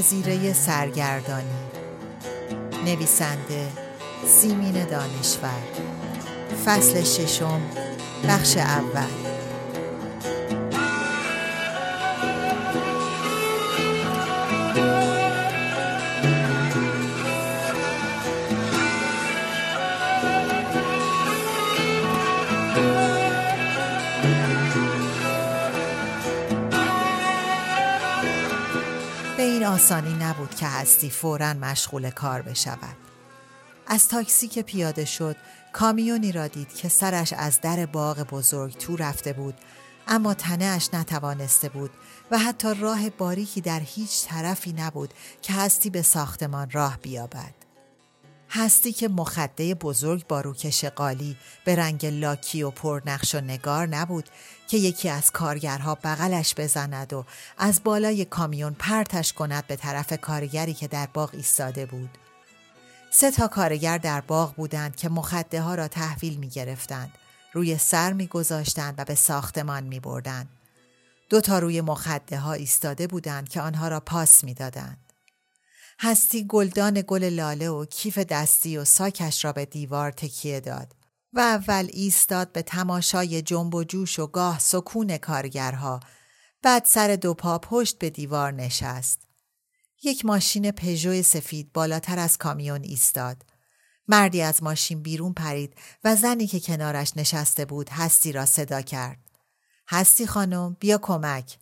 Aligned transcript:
جزیره 0.00 0.52
سرگردانی. 0.52 1.60
نویسنده 2.84 3.68
سیمین 4.26 4.84
دانشور. 4.84 5.62
فصل 6.66 7.02
ششم 7.02 7.60
بخش 8.28 8.56
اول. 8.56 9.29
آسانی 29.70 30.14
نبود 30.14 30.54
که 30.54 30.66
هستی 30.66 31.10
فورا 31.10 31.54
مشغول 31.54 32.10
کار 32.10 32.42
بشود. 32.42 32.96
از 33.86 34.08
تاکسی 34.08 34.48
که 34.48 34.62
پیاده 34.62 35.04
شد 35.04 35.36
کامیونی 35.72 36.32
را 36.32 36.46
دید 36.46 36.74
که 36.74 36.88
سرش 36.88 37.32
از 37.32 37.60
در 37.60 37.86
باغ 37.86 38.22
بزرگ 38.22 38.76
تو 38.76 38.96
رفته 38.96 39.32
بود 39.32 39.54
اما 40.08 40.34
تنه 40.34 40.64
اش 40.64 40.94
نتوانسته 40.94 41.68
بود 41.68 41.90
و 42.30 42.38
حتی 42.38 42.74
راه 42.74 43.10
باریکی 43.10 43.60
در 43.60 43.80
هیچ 43.80 44.26
طرفی 44.26 44.72
نبود 44.72 45.14
که 45.42 45.52
هستی 45.52 45.90
به 45.90 46.02
ساختمان 46.02 46.70
راه 46.70 46.98
بیابد. 47.02 47.59
هستی 48.52 48.92
که 48.92 49.08
مخده 49.08 49.74
بزرگ 49.74 50.26
با 50.26 50.40
روکش 50.40 50.84
قالی 50.84 51.36
به 51.64 51.76
رنگ 51.76 52.06
لاکی 52.06 52.62
و 52.62 52.70
پرنقش 52.70 53.34
و 53.34 53.40
نگار 53.40 53.86
نبود 53.86 54.28
که 54.68 54.76
یکی 54.76 55.08
از 55.08 55.30
کارگرها 55.30 55.94
بغلش 55.94 56.54
بزند 56.54 57.12
و 57.12 57.24
از 57.58 57.80
بالای 57.84 58.24
کامیون 58.24 58.74
پرتش 58.78 59.32
کند 59.32 59.66
به 59.66 59.76
طرف 59.76 60.20
کارگری 60.20 60.74
که 60.74 60.88
در 60.88 61.08
باغ 61.14 61.30
ایستاده 61.32 61.86
بود. 61.86 62.18
سه 63.10 63.30
تا 63.30 63.48
کارگر 63.48 63.98
در 63.98 64.20
باغ 64.20 64.54
بودند 64.54 64.96
که 64.96 65.08
مخده 65.08 65.62
ها 65.62 65.74
را 65.74 65.88
تحویل 65.88 66.36
می 66.36 66.48
گرفتند. 66.48 67.10
روی 67.52 67.78
سر 67.78 68.12
می 68.12 68.26
گذاشتند 68.26 68.94
و 68.98 69.04
به 69.04 69.14
ساختمان 69.14 69.84
می 69.84 70.00
بردند. 70.00 70.48
دو 71.28 71.40
تا 71.40 71.58
روی 71.58 71.80
مخده 71.80 72.38
ها 72.38 72.52
ایستاده 72.52 73.06
بودند 73.06 73.48
که 73.48 73.60
آنها 73.60 73.88
را 73.88 74.00
پاس 74.00 74.44
می 74.44 74.54
دادند. 74.54 75.09
هستی 76.02 76.46
گلدان 76.46 77.04
گل 77.06 77.24
لاله 77.24 77.68
و 77.68 77.84
کیف 77.84 78.18
دستی 78.18 78.76
و 78.76 78.84
ساکش 78.84 79.44
را 79.44 79.52
به 79.52 79.64
دیوار 79.64 80.10
تکیه 80.10 80.60
داد 80.60 80.96
و 81.32 81.40
اول 81.40 81.88
ایستاد 81.92 82.52
به 82.52 82.62
تماشای 82.62 83.42
جنب 83.42 83.74
و 83.74 83.84
جوش 83.84 84.18
و 84.18 84.26
گاه 84.26 84.58
سکون 84.58 85.18
کارگرها 85.18 86.00
بعد 86.62 86.84
سر 86.84 87.16
دو 87.16 87.34
پا 87.34 87.58
پشت 87.58 87.98
به 87.98 88.10
دیوار 88.10 88.52
نشست. 88.52 89.22
یک 90.02 90.24
ماشین 90.24 90.70
پژو 90.70 91.22
سفید 91.22 91.72
بالاتر 91.72 92.18
از 92.18 92.38
کامیون 92.38 92.82
ایستاد. 92.82 93.42
مردی 94.08 94.42
از 94.42 94.62
ماشین 94.62 95.02
بیرون 95.02 95.32
پرید 95.32 95.74
و 96.04 96.16
زنی 96.16 96.46
که 96.46 96.60
کنارش 96.60 97.12
نشسته 97.16 97.64
بود 97.64 97.88
هستی 97.88 98.32
را 98.32 98.46
صدا 98.46 98.82
کرد. 98.82 99.18
هستی 99.88 100.26
خانم 100.26 100.76
بیا 100.80 100.98
کمک. 100.98 101.58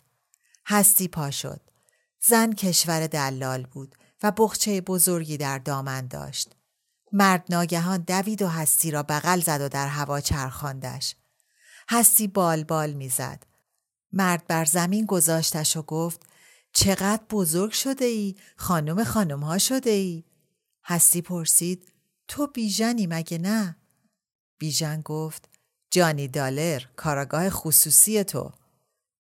هستی 0.67 1.09
پا 1.09 1.31
شد. 1.31 1.61
زن 2.21 2.53
کشور 2.53 3.07
دلال 3.07 3.63
بود 3.63 3.98
و 4.23 4.33
بخچه 4.37 4.81
بزرگی 4.81 5.37
در 5.37 5.59
دامن 5.59 6.07
داشت. 6.07 6.57
مرد 7.13 7.45
ناگهان 7.51 8.01
دوید 8.01 8.43
و 8.43 8.49
هستی 8.49 8.91
را 8.91 9.03
بغل 9.03 9.41
زد 9.41 9.61
و 9.61 9.69
در 9.69 9.89
هوا 9.89 10.21
چرخاندش. 10.21 11.17
هستی 11.89 12.29
بال 12.29 12.65
بال 12.65 12.93
می‌زد. 12.93 13.47
مرد 14.13 14.47
بر 14.47 14.65
زمین 14.65 15.07
گذاشتش 15.07 15.77
و 15.77 15.83
گفت 15.83 16.27
چقدر 16.73 17.23
بزرگ 17.31 17.73
شده 17.73 18.05
ای؟ 18.05 18.37
خانم 18.57 19.05
خانم 19.05 19.41
ها 19.41 19.59
شده 19.59 19.91
ای؟ 19.91 20.25
هستی 20.85 21.23
پرسید 21.23 21.93
تو 22.29 22.47
بیژنی 22.47 23.07
مگه 23.07 23.39
نه؟ 23.39 23.77
بیژن 24.59 25.01
گفت 25.01 25.49
جانی 25.91 26.29
دالر 26.29 26.83
کاراگاه 26.97 27.51
خصوصی 27.51 28.25
تو. 28.25 28.53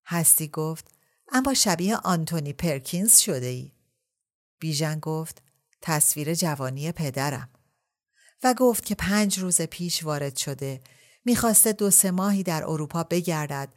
هستی 0.06 0.48
گفت 0.48 0.84
اما 1.32 1.54
شبیه 1.54 1.96
آنتونی 1.96 2.52
پرکینز 2.52 3.18
شده 3.18 3.46
ای. 3.46 3.72
بیژن 4.58 4.98
گفت 4.98 5.42
تصویر 5.82 6.34
جوانی 6.34 6.92
پدرم 6.92 7.48
و 8.42 8.54
گفت 8.54 8.84
که 8.84 8.94
پنج 8.94 9.38
روز 9.38 9.62
پیش 9.62 10.04
وارد 10.04 10.36
شده 10.36 10.80
می‌خواسته 11.24 11.72
دو 11.72 11.90
سه 11.90 12.10
ماهی 12.10 12.42
در 12.42 12.64
اروپا 12.64 13.04
بگردد 13.04 13.68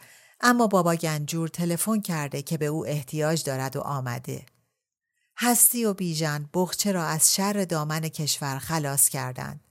اما 0.42 0.68
بابا 0.68 0.96
گنجور 0.96 1.48
تلفن 1.48 2.02
کرده 2.02 2.42
که 2.42 2.58
به 2.58 2.66
او 2.66 2.88
احتیاج 2.88 3.44
دارد 3.44 3.76
و 3.76 3.82
آمده. 3.82 4.46
هستی 5.38 5.86
و 5.86 5.94
بیژن 5.94 6.50
بخچه 6.54 6.92
را 6.92 7.04
از 7.04 7.36
شر 7.36 7.66
دامن 7.70 8.00
کشور 8.00 8.60
خلاص 8.60 9.10
کردند. 9.10 9.62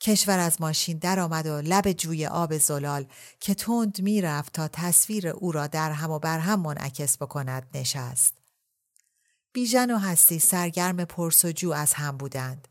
کشور 0.00 0.38
از 0.38 0.60
ماشین 0.60 0.98
درآمد 0.98 1.46
و 1.46 1.60
لب 1.60 1.92
جوی 1.92 2.26
آب 2.26 2.58
زلال 2.58 3.06
که 3.40 3.54
تند 3.54 4.02
می‌رفت 4.02 4.52
تا 4.52 4.68
تصویر 4.68 5.28
او 5.28 5.52
را 5.52 5.66
در 5.66 5.92
هم 5.92 6.10
و 6.10 6.18
بر 6.18 6.38
هم 6.38 6.60
منعکس 6.60 7.16
بکند 7.16 7.66
نشست. 7.74 8.39
بیژن 9.52 9.90
و 9.90 9.98
هستی 9.98 10.38
سرگرم 10.38 11.04
پرس 11.04 11.44
و 11.44 11.52
جو 11.52 11.72
از 11.72 11.94
هم 11.94 12.16
بودند. 12.16 12.68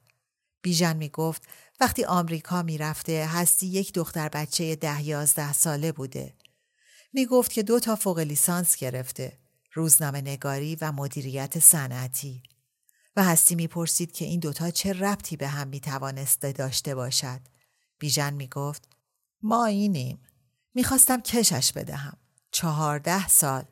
بیژن 0.62 0.97
می 0.97 1.09
گفت 1.09 1.41
وقتی 1.79 2.06
آمریکا 2.06 2.63
می 2.63 2.78
رفته 2.78 3.25
هستی 3.25 3.67
یک 3.67 3.94
دختر 3.94 4.29
بچه 4.29 4.75
ده 4.75 5.03
یازده 5.03 5.53
ساله 5.53 5.91
بوده. 5.91 6.34
می 7.13 7.25
گفت 7.25 7.51
که 7.51 7.63
دو 7.63 7.79
تا 7.79 7.95
فوق 7.95 8.19
لیسانس 8.19 8.75
گرفته. 8.75 9.39
روزنامه 9.73 10.22
نگاری 10.22 10.75
و 10.81 10.91
مدیریت 10.91 11.59
صنعتی. 11.59 12.44
و 13.16 13.23
هستی 13.23 13.56
می‌پرسید 13.56 14.12
که 14.12 14.25
این 14.25 14.39
دوتا 14.39 14.72
چه 14.72 14.94
ربطی 14.94 15.38
به 15.38 15.47
هم 15.47 15.68
می 15.68 15.79
توانسته 15.79 16.51
داشته 16.51 16.95
باشد. 16.95 17.39
بیژن 18.00 18.34
می 18.34 18.47
گفت 18.47 18.88
ما 19.41 19.66
اینیم. 19.66 20.19
می‌خواستم 20.73 21.22
کشش 21.22 21.72
بدهم. 21.72 22.18
چهارده 22.51 23.28
سال. 23.28 23.66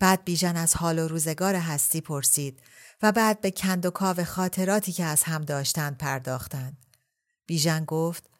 بعد 0.00 0.24
بیژن 0.24 0.56
از 0.56 0.76
حال 0.76 0.98
و 0.98 1.08
روزگار 1.08 1.54
هستی 1.54 2.00
پرسید 2.00 2.62
و 3.02 3.12
بعد 3.12 3.40
به 3.40 3.50
کند 3.50 3.86
و 3.86 3.90
کاو 3.90 4.24
خاطراتی 4.24 4.92
که 4.92 5.04
از 5.04 5.22
هم 5.22 5.44
داشتند 5.44 5.98
پرداختند. 5.98 6.86
بیژن 7.46 7.84
گفت 7.84 8.30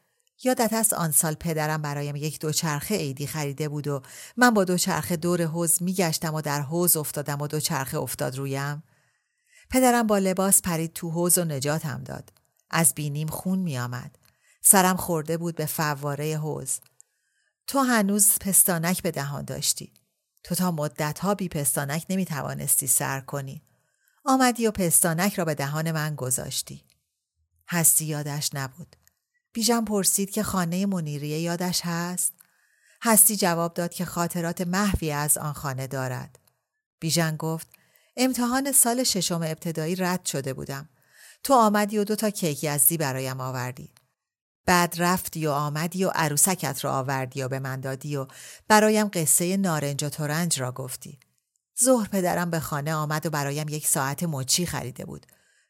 یادت 0.45 0.73
است 0.73 0.95
آن 0.95 1.11
سال 1.11 1.35
پدرم 1.35 1.83
برایم 1.83 2.17
یک 2.17 2.41
دوچرخه 2.41 2.97
عیدی 2.97 3.27
خریده 3.27 3.69
بود 3.69 3.89
و 3.89 4.03
من 4.37 4.51
با 4.51 4.65
دوچرخه 4.65 5.17
دور 5.17 5.43
حوز 5.43 5.83
میگشتم 5.83 6.35
و 6.35 6.41
در 6.41 6.61
حوز 6.61 6.97
افتادم 6.97 7.41
و 7.41 7.47
دوچرخه 7.47 7.99
افتاد 7.99 8.37
رویم؟ 8.37 8.83
پدرم 9.71 10.07
با 10.07 10.19
لباس 10.19 10.63
پرید 10.63 10.93
تو 10.93 11.11
حوز 11.11 11.39
و 11.39 11.45
نجاتم 11.45 12.03
داد. 12.05 12.33
از 12.71 12.95
بینیم 12.95 13.29
خون 13.29 13.59
میآمد. 13.59 14.19
سرم 14.63 14.97
خورده 14.97 15.37
بود 15.37 15.55
به 15.55 15.67
فواره 15.67 16.39
حوز 16.39 16.81
تو 17.67 17.79
هنوز 17.79 18.39
پستانک 18.41 19.03
به 19.03 19.11
دهان 19.11 19.45
داشتی. 19.45 19.93
تو 20.43 20.55
تا 20.55 20.71
مدتها 20.71 21.35
بی 21.35 21.49
پستانک 21.49 22.07
نمی 22.09 22.25
توانستی 22.25 22.87
سر 22.87 23.21
کنی. 23.21 23.63
آمدی 24.25 24.67
و 24.67 24.71
پستانک 24.71 25.35
را 25.35 25.45
به 25.45 25.55
دهان 25.55 25.93
من 25.93 26.15
گذاشتی. 26.15 26.85
هستی 27.69 28.05
یادش 28.05 28.51
نبود. 28.55 28.97
بیژن 29.53 29.85
پرسید 29.85 30.31
که 30.31 30.43
خانه 30.43 30.87
منیریه 30.87 31.39
یادش 31.39 31.81
هست؟ 31.85 32.33
هستی 33.03 33.37
جواب 33.37 33.75
داد 33.75 33.95
که 33.95 34.05
خاطرات 34.05 34.61
محوی 34.61 35.11
از 35.11 35.39
آن 35.39 35.53
خانه 35.53 35.87
دارد. 35.87 36.39
بیژن 37.01 37.37
گفت 37.37 37.69
امتحان 38.17 38.73
سال 38.73 39.05
ششم 39.05 39.43
ابتدایی 39.43 39.97
رد 39.97 40.25
شده 40.25 40.55
بودم. 40.55 40.89
تو 41.43 41.55
آمدی 41.55 41.99
و 41.99 42.05
دو 42.05 42.17
تا 42.17 42.31
کیک 42.31 42.65
یزدی 42.65 42.97
برایم 42.97 43.41
آوردی. 43.41 43.95
بعد 44.71 44.95
رفتی 44.99 45.47
و 45.47 45.51
آمدی 45.51 46.05
و 46.05 46.09
عروسکت 46.09 46.85
را 46.85 46.93
آوردی 46.93 47.43
و 47.43 47.49
به 47.49 47.59
من 47.59 47.81
دادی 47.81 48.17
و 48.17 48.27
برایم 48.69 49.09
قصه 49.13 49.57
نارنج 49.57 50.05
و 50.05 50.09
تورنج 50.09 50.61
را 50.61 50.73
گفتی. 50.73 51.19
ظهر 51.85 52.09
پدرم 52.09 52.51
به 52.51 52.61
خانه 52.61 52.95
آمد 52.95 53.27
و 53.27 53.31
برایم 53.31 53.69
یک 53.69 53.87
ساعت 53.87 54.23
مچی 54.23 54.67
خریده 54.67 55.05
بود. 55.05 55.27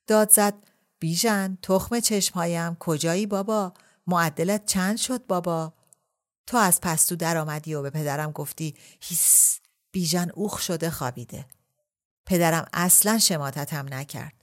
داد 0.06 0.30
زد 0.30 0.54
بیژن 0.98 1.58
تخم 1.62 2.00
چشمهایم 2.00 2.74
کجایی 2.74 3.26
بابا؟ 3.26 3.74
معدلت 4.06 4.66
چند 4.66 4.96
شد 4.96 5.26
بابا؟ 5.26 5.72
تو 6.46 6.56
از 6.56 6.80
پستو 6.80 7.16
در 7.16 7.36
آمدی 7.36 7.74
و 7.74 7.82
به 7.82 7.90
پدرم 7.90 8.30
گفتی 8.32 8.74
هیس 9.00 9.60
بیژن 9.92 10.30
اوخ 10.30 10.58
شده 10.58 10.90
خوابیده. 10.90 11.46
پدرم 12.26 12.66
اصلا 12.72 13.18
شماتتم 13.18 13.94
نکرد. 13.94 14.34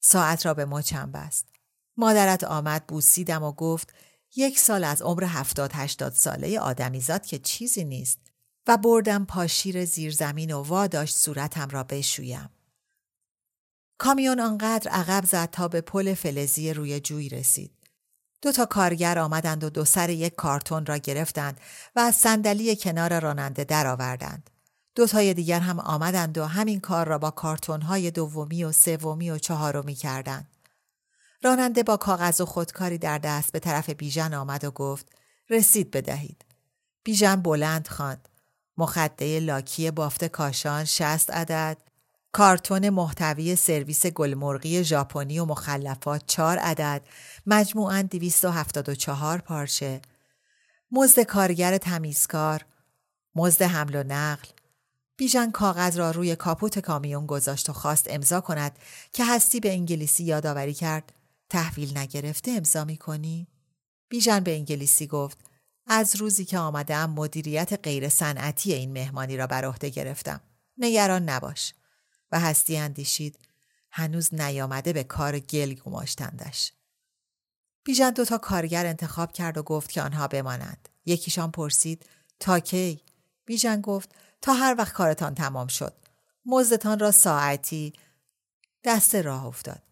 ساعت 0.00 0.46
را 0.46 0.54
به 0.54 0.64
مچم 0.64 1.12
بست. 1.12 1.51
مادرت 1.96 2.44
آمد 2.44 2.86
بوسیدم 2.86 3.42
و 3.42 3.52
گفت 3.52 3.94
یک 4.36 4.58
سال 4.58 4.84
از 4.84 5.02
عمر 5.02 5.24
هفتاد 5.24 5.70
هشتاد 5.74 6.12
ساله 6.12 6.60
آدمیزاد 6.60 7.26
که 7.26 7.38
چیزی 7.38 7.84
نیست 7.84 8.18
و 8.66 8.76
بردم 8.76 9.24
پاشیر 9.24 9.84
زیرزمین 9.84 10.52
و 10.54 10.62
واداشت 10.62 11.16
صورتم 11.16 11.68
را 11.68 11.84
بشویم. 11.84 12.50
کامیون 13.98 14.40
آنقدر 14.40 14.90
عقب 14.90 15.24
زد 15.24 15.50
تا 15.50 15.68
به 15.68 15.80
پل 15.80 16.14
فلزی 16.14 16.74
روی 16.74 17.00
جوی 17.00 17.28
رسید. 17.28 17.72
دو 18.42 18.52
تا 18.52 18.66
کارگر 18.66 19.18
آمدند 19.18 19.64
و 19.64 19.70
دو 19.70 19.84
سر 19.84 20.10
یک 20.10 20.34
کارتون 20.34 20.86
را 20.86 20.96
گرفتند 20.96 21.60
و 21.96 22.00
از 22.00 22.16
صندلی 22.16 22.76
کنار 22.76 23.20
راننده 23.20 23.64
درآوردند. 23.64 24.50
دو 24.94 25.06
تای 25.06 25.34
دیگر 25.34 25.60
هم 25.60 25.80
آمدند 25.80 26.38
و 26.38 26.44
همین 26.44 26.80
کار 26.80 27.06
را 27.06 27.18
با 27.18 27.30
کارتونهای 27.30 28.10
دومی 28.10 28.64
و 28.64 28.72
سومی 28.72 29.30
و 29.30 29.38
چهارمی 29.38 29.94
کردند. 29.94 30.51
راننده 31.44 31.82
با 31.82 31.96
کاغذ 31.96 32.40
و 32.40 32.44
خودکاری 32.46 32.98
در 32.98 33.18
دست 33.18 33.52
به 33.52 33.58
طرف 33.58 33.90
بیژن 33.90 34.34
آمد 34.34 34.64
و 34.64 34.70
گفت 34.70 35.06
رسید 35.50 35.90
بدهید. 35.90 36.44
بیژن 37.04 37.36
بلند 37.36 37.88
خواند. 37.88 38.28
مخده 38.76 39.40
لاکی 39.40 39.90
بافت 39.90 40.24
کاشان 40.24 40.84
شست 40.84 41.30
عدد، 41.30 41.78
کارتون 42.32 42.90
محتوی 42.90 43.56
سرویس 43.56 44.06
گلمرغی 44.06 44.84
ژاپنی 44.84 45.38
و 45.38 45.44
مخلفات 45.44 46.22
چهار 46.26 46.58
عدد، 46.58 47.02
مجموعاً 47.46 48.02
274 48.02 49.38
پارچه، 49.38 50.00
مزد 50.92 51.22
کارگر 51.22 51.78
تمیزکار، 51.78 52.64
مزد 53.34 53.62
حمل 53.62 53.94
و 53.94 54.02
نقل، 54.02 54.48
بیژن 55.16 55.50
کاغذ 55.50 55.98
را 55.98 56.10
روی 56.10 56.36
کاپوت 56.36 56.78
کامیون 56.78 57.26
گذاشت 57.26 57.68
و 57.68 57.72
خواست 57.72 58.06
امضا 58.10 58.40
کند 58.40 58.78
که 59.12 59.24
هستی 59.24 59.60
به 59.60 59.72
انگلیسی 59.72 60.24
یادآوری 60.24 60.74
کرد 60.74 61.12
تحویل 61.52 61.98
نگرفته 61.98 62.50
امضا 62.50 62.84
می 62.84 62.96
کنی؟ 62.96 63.46
بیژن 64.08 64.40
به 64.40 64.54
انگلیسی 64.54 65.06
گفت 65.06 65.38
از 65.86 66.16
روزی 66.16 66.44
که 66.44 66.58
آمدم 66.58 67.10
مدیریت 67.10 67.80
غیر 67.82 68.08
صنعتی 68.08 68.72
این 68.72 68.92
مهمانی 68.92 69.36
را 69.36 69.46
بر 69.46 69.64
عهده 69.64 69.88
گرفتم. 69.88 70.40
نگران 70.78 71.28
نباش. 71.28 71.74
و 72.30 72.40
هستی 72.40 72.76
اندیشید 72.76 73.38
هنوز 73.90 74.34
نیامده 74.34 74.92
به 74.92 75.04
کار 75.04 75.38
گل 75.38 75.74
گماشتندش. 75.74 76.72
بیژن 77.84 78.10
دوتا 78.10 78.38
کارگر 78.38 78.86
انتخاب 78.86 79.32
کرد 79.32 79.58
و 79.58 79.62
گفت 79.62 79.90
که 79.90 80.02
آنها 80.02 80.28
بمانند. 80.28 80.88
یکیشان 81.06 81.50
پرسید 81.50 82.06
تا 82.40 82.60
کی؟ 82.60 83.00
بیژن 83.44 83.80
گفت 83.80 84.14
تا 84.40 84.52
هر 84.52 84.74
وقت 84.78 84.92
کارتان 84.92 85.34
تمام 85.34 85.66
شد. 85.66 85.94
مزدتان 86.46 86.98
را 86.98 87.10
ساعتی 87.10 87.92
دست 88.84 89.14
راه 89.14 89.46
افتاد. 89.46 89.91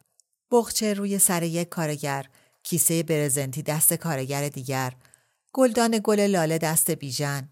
بخچه 0.50 0.94
روی 0.94 1.18
سر 1.18 1.42
یک 1.42 1.68
کارگر، 1.68 2.26
کیسه 2.62 3.02
برزنتی 3.02 3.62
دست 3.62 3.94
کارگر 3.94 4.48
دیگر، 4.48 4.92
گلدان 5.52 6.00
گل 6.04 6.20
لاله 6.20 6.58
دست 6.58 6.90
بیژن، 6.90 7.48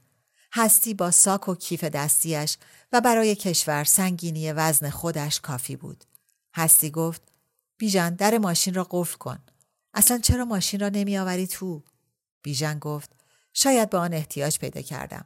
هستی 0.52 0.94
با 0.94 1.10
ساک 1.10 1.48
و 1.48 1.54
کیف 1.54 1.84
دستیش 1.84 2.56
و 2.92 3.00
برای 3.00 3.34
کشور 3.34 3.84
سنگینی 3.84 4.52
وزن 4.52 4.90
خودش 4.90 5.40
کافی 5.40 5.76
بود. 5.76 6.04
هستی 6.54 6.90
گفت 6.90 7.22
بیژن 7.78 8.14
در 8.14 8.38
ماشین 8.38 8.74
را 8.74 8.86
قفل 8.90 9.16
کن. 9.16 9.38
اصلا 9.94 10.18
چرا 10.18 10.44
ماشین 10.44 10.80
را 10.80 10.88
نمی 10.88 11.18
آوری 11.18 11.46
تو؟ 11.46 11.82
بیژن 12.42 12.78
گفت 12.78 13.10
شاید 13.52 13.90
به 13.90 13.98
آن 13.98 14.14
احتیاج 14.14 14.58
پیدا 14.58 14.82
کردم. 14.82 15.24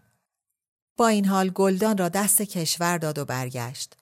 با 0.97 1.09
این 1.09 1.25
حال 1.25 1.51
گلدان 1.51 1.99
را 1.99 2.09
دست 2.09 2.43
کشور 2.43 2.99
داد 2.99 3.19
و 3.19 3.25
برگشت. 3.25 3.97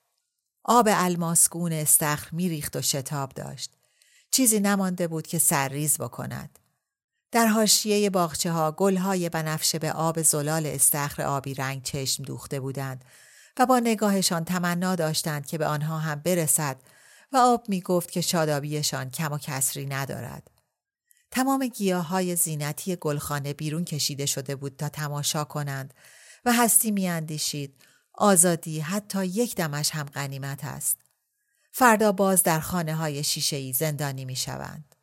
آب 0.73 0.89
الماسگون 0.91 1.73
استخر 1.73 2.29
میریخت 2.33 2.77
و 2.77 2.83
شتاب 2.83 3.33
داشت. 3.33 3.73
چیزی 4.31 4.61
نمانده 4.61 5.09
بود 5.09 5.27
که 5.27 5.39
سرریز 5.39 5.99
بکند. 5.99 6.59
در 7.33 7.47
حاشیه 7.47 8.11
باغچه 8.11 8.53
ها 8.53 8.73
گل 8.73 8.97
های 8.97 9.29
بنفشه 9.29 9.79
به 9.79 9.93
آب 9.93 10.23
زلال 10.23 10.67
استخر 10.67 11.23
آبی 11.23 11.55
رنگ 11.55 11.83
چشم 11.83 12.23
دوخته 12.23 12.61
بودند 12.61 13.05
و 13.59 13.67
با 13.67 13.79
نگاهشان 13.79 14.45
تمنا 14.45 14.95
داشتند 14.95 15.47
که 15.47 15.59
به 15.59 15.67
آنها 15.67 15.99
هم 15.99 16.21
برسد 16.21 16.77
و 17.33 17.37
آب 17.37 17.65
می 17.69 17.81
گفت 17.81 18.11
که 18.11 18.21
شادابیشان 18.21 19.11
کم 19.11 19.33
و 19.33 19.39
کسری 19.39 19.87
ندارد. 19.87 20.51
تمام 21.31 21.67
گیاه 21.67 22.09
های 22.09 22.37
زینتی 22.37 22.97
گلخانه 22.97 23.53
بیرون 23.53 23.85
کشیده 23.85 24.27
شده 24.27 24.57
بود 24.57 24.77
تا 24.77 24.89
تماشا 24.89 25.45
کنند 25.45 25.95
و 26.45 26.53
هستی 26.53 26.91
می 26.91 27.09
اندیشید 27.09 27.90
آزادی 28.21 28.81
حتی 28.81 29.27
یک 29.27 29.55
دمش 29.55 29.91
هم 29.91 30.05
غنیمت 30.05 30.65
است. 30.65 30.99
فردا 31.73 32.13
باز 32.13 32.43
در 32.43 32.61
خانه 32.61 32.95
های 32.95 33.25
شیشه 33.25 33.73
زندانی 33.73 34.25
می 34.25 34.37
شوند. 34.37 34.95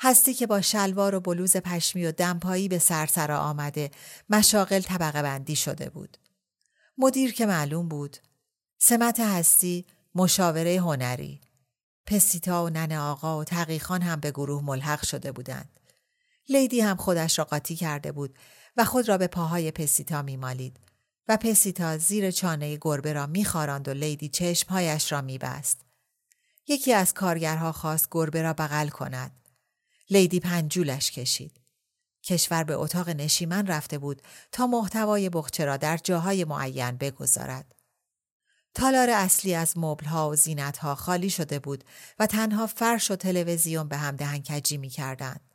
هستی 0.00 0.34
که 0.34 0.46
با 0.46 0.60
شلوار 0.60 1.14
و 1.14 1.20
بلوز 1.20 1.56
پشمی 1.56 2.06
و 2.06 2.12
دمپایی 2.12 2.68
به 2.68 2.78
سرسرا 2.78 3.38
آمده 3.38 3.90
مشاغل 4.30 4.80
طبقه 4.80 5.22
بندی 5.22 5.56
شده 5.56 5.90
بود. 5.90 6.18
مدیر 6.98 7.34
که 7.34 7.46
معلوم 7.46 7.88
بود. 7.88 8.16
سمت 8.78 9.20
هستی 9.20 9.86
مشاوره 10.14 10.80
هنری. 10.80 11.40
پسیتا 12.06 12.64
و 12.64 12.70
نن 12.70 12.92
آقا 12.92 13.38
و 13.38 13.44
تقیخان 13.44 14.02
هم 14.02 14.20
به 14.20 14.30
گروه 14.30 14.62
ملحق 14.62 15.04
شده 15.04 15.32
بودند. 15.32 15.80
لیدی 16.48 16.80
هم 16.80 16.96
خودش 16.96 17.38
را 17.38 17.44
قاطی 17.44 17.76
کرده 17.76 18.12
بود 18.12 18.38
و 18.76 18.84
خود 18.84 19.08
را 19.08 19.18
به 19.18 19.26
پاهای 19.26 19.70
پسیتا 19.70 20.22
میمالید 20.22 20.80
و 21.28 21.36
پسیتا 21.36 21.98
زیر 21.98 22.30
چانه 22.30 22.78
گربه 22.80 23.12
را 23.12 23.26
میخاراند 23.26 23.88
و 23.88 23.94
لیدی 23.94 24.28
چشمهایش 24.28 25.12
را 25.12 25.20
میبست. 25.20 25.80
یکی 26.66 26.92
از 26.92 27.14
کارگرها 27.14 27.72
خواست 27.72 28.08
گربه 28.10 28.42
را 28.42 28.52
بغل 28.52 28.88
کند. 28.88 29.48
لیدی 30.10 30.40
پنجولش 30.40 31.10
کشید. 31.10 31.60
کشور 32.24 32.64
به 32.64 32.74
اتاق 32.74 33.08
نشیمن 33.08 33.66
رفته 33.66 33.98
بود 33.98 34.22
تا 34.52 34.66
محتوای 34.66 35.28
بخچه 35.28 35.64
را 35.64 35.76
در 35.76 35.96
جاهای 35.96 36.44
معین 36.44 36.90
بگذارد. 36.90 37.74
تالار 38.74 39.10
اصلی 39.10 39.54
از 39.54 39.78
مبلها 39.78 40.30
و 40.30 40.36
زینتها 40.36 40.94
خالی 40.94 41.30
شده 41.30 41.58
بود 41.58 41.84
و 42.18 42.26
تنها 42.26 42.66
فرش 42.66 43.10
و 43.10 43.16
تلویزیون 43.16 43.88
به 43.88 43.96
هم 43.96 44.16
دهنکجی 44.16 44.76
می 44.76 44.88
کردند. 44.88 45.54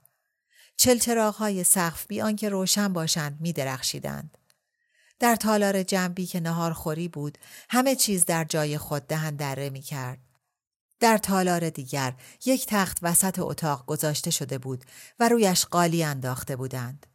های 1.38 1.63
سقف 1.63 2.08
بی 2.08 2.22
آنکه 2.22 2.50
روشن 2.50 2.94
باشند 2.94 3.41
می 3.41 3.53
درخشیدند. 3.53 4.38
در 5.20 5.36
تالار 5.36 5.84
جنبی 5.84 6.26
که 6.26 6.40
نهار 6.40 6.74
خوری 6.74 7.08
بود 7.08 7.38
همه 7.70 7.96
چیز 7.96 8.26
در 8.26 8.44
جای 8.44 8.78
خود 8.78 9.08
دهن 9.08 9.36
دره 9.36 9.70
می 9.70 9.82
کرد. 9.82 10.20
در 11.00 11.18
تالار 11.18 11.70
دیگر 11.70 12.14
یک 12.46 12.66
تخت 12.66 12.98
وسط 13.02 13.40
اتاق 13.40 13.86
گذاشته 13.86 14.32
شده 14.32 14.58
بود 14.58 14.86
و 15.20 15.30
رویش 15.30 15.66
قالی 15.66 16.04
انداخته 16.04 16.56
بودند. 16.56 17.06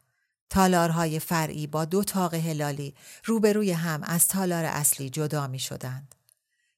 تالارهای 0.51 1.19
فرعی 1.19 1.67
با 1.67 1.85
دو 1.85 2.05
تاق 2.05 2.35
هلالی 2.35 2.95
روبروی 3.25 3.73
هم 3.73 4.03
از 4.03 4.29
تالار 4.29 4.65
اصلی 4.65 5.11
جدا 5.11 5.47
می 5.47 5.59
شدند. 5.59 6.15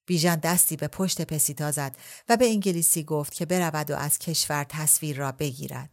بیژن 0.07 0.37
دستی 0.37 0.77
به 0.77 0.89
پشت 0.89 1.23
پسیتا 1.23 1.71
زد 1.71 1.97
و 2.29 2.37
به 2.37 2.47
انگلیسی 2.47 3.05
گفت 3.05 3.35
که 3.35 3.47
برود 3.47 3.91
و 3.91 3.97
از 3.97 4.19
کشور 4.19 4.67
تصویر 4.69 5.17
را 5.17 5.33
بگیرد. 5.33 5.91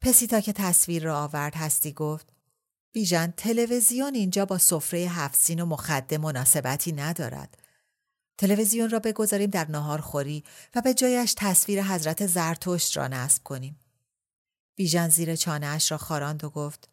پسیتا 0.00 0.40
که 0.40 0.52
تصویر 0.52 1.04
را 1.04 1.22
آورد 1.22 1.54
هستی 1.54 1.92
گفت 1.92 2.35
بیژن 2.96 3.32
تلویزیون 3.36 4.14
اینجا 4.14 4.44
با 4.44 4.58
سفره 4.58 5.00
هفت 5.00 5.50
و 5.50 5.66
مخده 5.66 6.18
مناسبتی 6.18 6.92
ندارد. 6.92 7.58
تلویزیون 8.38 8.90
را 8.90 8.98
بگذاریم 8.98 9.50
در 9.50 9.70
نهار 9.70 10.00
خوری 10.00 10.44
و 10.74 10.80
به 10.80 10.94
جایش 10.94 11.34
تصویر 11.36 11.82
حضرت 11.82 12.26
زرتشت 12.26 12.96
را 12.96 13.08
نصب 13.08 13.42
کنیم. 13.42 13.80
بیژن 14.76 15.08
زیر 15.08 15.36
چانه 15.36 15.66
اش 15.66 15.90
را 15.90 15.98
خاراند 15.98 16.44
و 16.44 16.50
گفت 16.50 16.88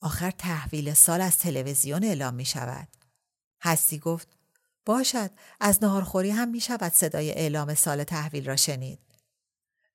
آخر 0.00 0.30
تحویل 0.30 0.94
سال 0.94 1.20
از 1.20 1.38
تلویزیون 1.38 2.04
اعلام 2.04 2.34
می 2.34 2.44
شود. 2.44 2.88
هستی 3.62 3.98
گفت 3.98 4.28
باشد 4.84 5.30
از 5.60 5.82
نهارخوری 5.82 6.30
هم 6.30 6.48
می 6.48 6.60
شود 6.60 6.92
صدای 6.92 7.30
اعلام 7.30 7.74
سال 7.74 8.04
تحویل 8.04 8.46
را 8.46 8.56
شنید. 8.56 9.07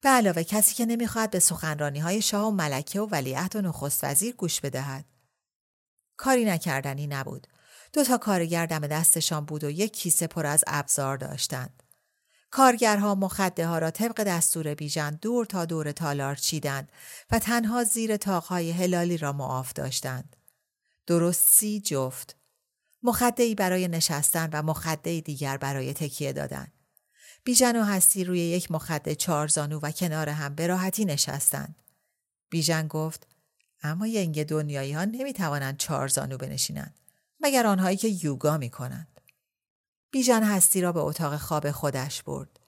به 0.03 0.09
علاوه 0.09 0.43
کسی 0.43 0.75
که 0.75 0.85
نمی‌خواهد 0.85 1.31
به 1.31 1.39
سخنرانی 1.39 1.99
های 1.99 2.21
شاه 2.21 2.47
و 2.47 2.51
ملکه 2.51 3.01
و 3.01 3.07
ولیعت 3.11 3.55
و 3.55 3.61
نخست 3.61 4.03
وزیر 4.03 4.35
گوش 4.35 4.61
بدهد. 4.61 5.05
کاری 6.17 6.45
نکردنی 6.45 7.07
نبود. 7.07 7.47
دو 7.93 8.03
تا 8.03 8.17
کارگر 8.17 8.65
دم 8.65 8.87
دستشان 8.87 9.45
بود 9.45 9.63
و 9.63 9.69
یک 9.69 9.93
کیسه 9.93 10.27
پر 10.27 10.45
از 10.45 10.63
ابزار 10.67 11.17
داشتند. 11.17 11.83
کارگرها 12.49 13.15
مخده 13.15 13.67
ها 13.67 13.77
را 13.77 13.91
طبق 13.91 14.23
دستور 14.23 14.73
بیژن 14.73 15.19
دور 15.21 15.45
تا 15.45 15.65
دور 15.65 15.91
تالار 15.91 16.35
چیدند 16.35 16.91
و 17.31 17.39
تنها 17.39 17.83
زیر 17.83 18.17
تاقهای 18.17 18.71
هلالی 18.71 19.17
را 19.17 19.33
معاف 19.33 19.73
داشتند. 19.73 20.35
درست 21.07 21.47
سی 21.47 21.81
جفت. 21.81 22.35
مخده 23.03 23.55
برای 23.55 23.87
نشستن 23.87 24.49
و 24.53 24.61
مخده 24.61 25.21
دیگر 25.21 25.57
برای 25.57 25.93
تکیه 25.93 26.33
دادن. 26.33 26.72
بیژن 27.43 27.75
و 27.75 27.83
هستی 27.83 28.23
روی 28.23 28.39
یک 28.39 28.71
مخده 28.71 29.15
چهار 29.15 29.47
زانو 29.47 29.79
و 29.79 29.91
کنار 29.91 30.29
هم 30.29 30.55
به 30.55 30.67
راحتی 30.67 31.05
نشستند. 31.05 31.83
بیژن 32.49 32.87
گفت 32.87 33.27
اما 33.81 34.07
ینگ 34.07 34.43
دنیایی 34.43 34.93
ها 34.93 35.05
نمی 35.05 35.33
توانند 35.33 35.77
چهار 35.77 36.07
زانو 36.07 36.37
بنشینند 36.37 36.99
مگر 37.39 37.67
آنهایی 37.67 37.97
که 37.97 38.07
یوگا 38.07 38.57
می 38.57 38.69
کنند. 38.69 39.21
بیژن 40.11 40.43
هستی 40.43 40.81
را 40.81 40.91
به 40.91 40.99
اتاق 40.99 41.37
خواب 41.37 41.71
خودش 41.71 42.23
برد. 42.23 42.59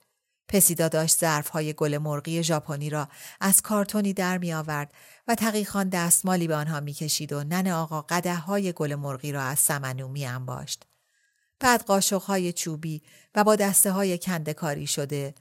پسیدا 0.48 0.88
داشت 0.88 1.18
ظرف 1.18 1.48
های 1.48 1.72
گل 1.72 1.98
مرغی 1.98 2.42
ژاپنی 2.42 2.90
را 2.90 3.08
از 3.40 3.62
کارتونی 3.62 4.12
در 4.12 4.38
می 4.38 4.52
آورد 4.52 4.94
و 5.28 5.34
تقیخان 5.34 5.88
دستمالی 5.88 6.48
به 6.48 6.54
آنها 6.54 6.80
می 6.80 6.92
کشید 6.92 7.32
و 7.32 7.44
نن 7.44 7.66
آقا 7.66 8.02
قده 8.02 8.34
های 8.34 8.72
گل 8.72 8.94
مرغی 8.94 9.32
را 9.32 9.42
از 9.42 9.58
سمنو 9.58 10.08
می 10.08 10.26
انباشت. 10.26 10.86
بعد 11.60 11.82
قاشق 11.82 12.22
های 12.22 12.52
چوبی 12.52 13.02
و 13.34 13.44
با 13.44 13.56
دسته 13.56 13.90
های 13.90 14.18
کندکاری 14.18 14.86
شده 14.86 15.34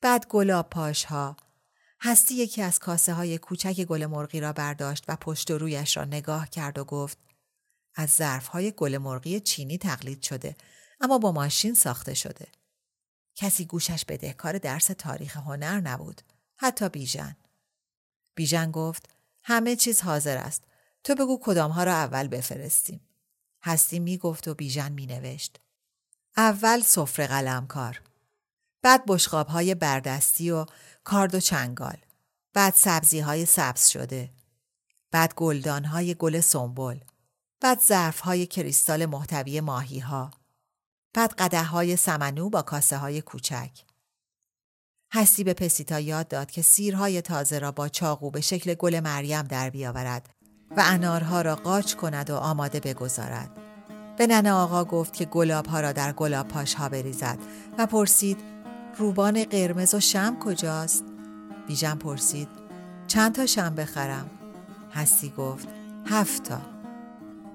بعد 0.00 0.26
گلاب 0.26 0.70
پاش 0.70 1.04
ها 1.04 1.36
هستی 2.00 2.34
یکی 2.34 2.62
از 2.62 2.78
کاسه 2.78 3.12
های 3.12 3.38
کوچک 3.38 3.84
گل 3.84 4.06
مرغی 4.06 4.40
را 4.40 4.52
برداشت 4.52 5.04
و 5.08 5.16
پشت 5.16 5.50
و 5.50 5.58
رویش 5.58 5.96
را 5.96 6.04
نگاه 6.04 6.50
کرد 6.50 6.78
و 6.78 6.84
گفت 6.84 7.18
از 7.94 8.10
ظرف 8.10 8.46
های 8.46 8.72
گل 8.72 8.98
مرغی 8.98 9.40
چینی 9.40 9.78
تقلید 9.78 10.22
شده 10.22 10.56
اما 11.00 11.18
با 11.18 11.32
ماشین 11.32 11.74
ساخته 11.74 12.14
شده. 12.14 12.46
کسی 13.34 13.64
گوشش 13.64 14.04
بدهکار 14.04 14.58
درس 14.58 14.86
تاریخ 14.86 15.36
هنر 15.36 15.80
نبود. 15.80 16.22
حتی 16.56 16.88
بیژن. 16.88 17.36
بیژن 18.34 18.70
گفت 18.70 19.08
همه 19.42 19.76
چیز 19.76 20.00
حاضر 20.00 20.36
است. 20.36 20.62
تو 21.04 21.14
بگو 21.14 21.38
کدام 21.42 21.70
ها 21.70 21.84
را 21.84 21.92
اول 21.92 22.28
بفرستیم. 22.28 23.03
هستی 23.64 23.98
می 23.98 24.18
گفت 24.18 24.48
و 24.48 24.54
بیژن 24.54 24.92
می 24.92 25.06
نوشت. 25.06 25.60
اول 26.36 26.80
سفره 26.80 27.26
قلمکار. 27.26 28.02
بعد 28.82 29.02
بشقاب 29.06 29.46
های 29.46 29.74
بردستی 29.74 30.50
و 30.50 30.66
کارد 31.04 31.34
و 31.34 31.40
چنگال. 31.40 31.96
بعد 32.52 32.74
سبزی 32.74 33.20
های 33.20 33.46
سبز 33.46 33.86
شده. 33.86 34.30
بعد 35.10 35.34
گلدان 35.34 35.84
های 35.84 36.14
گل 36.14 36.40
سنبل. 36.40 36.98
بعد 37.60 37.80
ظرف 37.80 38.20
های 38.20 38.46
کریستال 38.46 39.06
محتوی 39.06 39.60
ماهی 39.60 39.98
ها. 39.98 40.30
بعد 41.14 41.34
قده 41.38 41.62
های 41.62 41.96
سمنو 41.96 42.50
با 42.50 42.62
کاسه 42.62 42.96
های 42.96 43.20
کوچک. 43.20 43.84
هستی 45.12 45.44
به 45.44 45.54
پسیتا 45.54 46.00
یاد 46.00 46.28
داد 46.28 46.50
که 46.50 46.62
سیرهای 46.62 47.22
تازه 47.22 47.58
را 47.58 47.72
با 47.72 47.88
چاقو 47.88 48.30
به 48.30 48.40
شکل 48.40 48.74
گل 48.74 49.00
مریم 49.00 49.42
در 49.42 49.70
بیاورد 49.70 50.33
و 50.70 50.82
انارها 50.86 51.42
را 51.42 51.56
قاچ 51.56 51.94
کند 51.94 52.30
و 52.30 52.36
آماده 52.36 52.80
بگذارد. 52.80 53.50
به 54.16 54.26
ننه 54.26 54.52
آقا 54.52 54.84
گفت 54.84 55.12
که 55.12 55.24
گلاب 55.24 55.66
ها 55.66 55.80
را 55.80 55.92
در 55.92 56.12
گلاب 56.12 56.48
پاش 56.48 56.74
ها 56.74 56.88
بریزد 56.88 57.38
و 57.78 57.86
پرسید 57.86 58.40
روبان 58.96 59.44
قرمز 59.44 59.94
و 59.94 60.00
شم 60.00 60.36
کجاست؟ 60.40 61.04
بیژن 61.66 61.94
پرسید 61.94 62.48
چند 63.06 63.34
تا 63.34 63.46
شم 63.46 63.74
بخرم؟ 63.74 64.30
هستی 64.94 65.30
گفت 65.30 65.68
هفت 66.06 66.42
تا. 66.42 66.60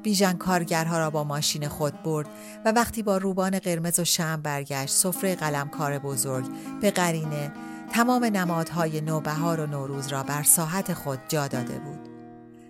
بیژن 0.04 0.34
کارگرها 0.34 0.98
را 0.98 1.10
با 1.10 1.24
ماشین 1.24 1.68
خود 1.68 2.04
برد 2.04 2.28
و 2.66 2.72
وقتی 2.72 3.04
با 3.04 3.18
روبان 3.18 3.60
قرمز 3.60 4.00
و 4.00 4.04
شم 4.04 4.42
برگشت 4.42 4.94
سفره 4.94 5.36
قلمکار 5.36 6.00
بزرگ 6.00 6.46
به 6.82 6.92
قرینه 6.92 7.52
تمام 7.94 8.26
نمادهای 8.26 9.02
نوبهار 9.02 9.60
و 9.60 9.66
نوروز 9.66 10.08
را 10.08 10.24
بر 10.24 10.44
ساحت 10.44 10.94
خود 10.94 11.20
جا 11.28 11.48
داده 11.48 11.80
بود. 11.80 12.09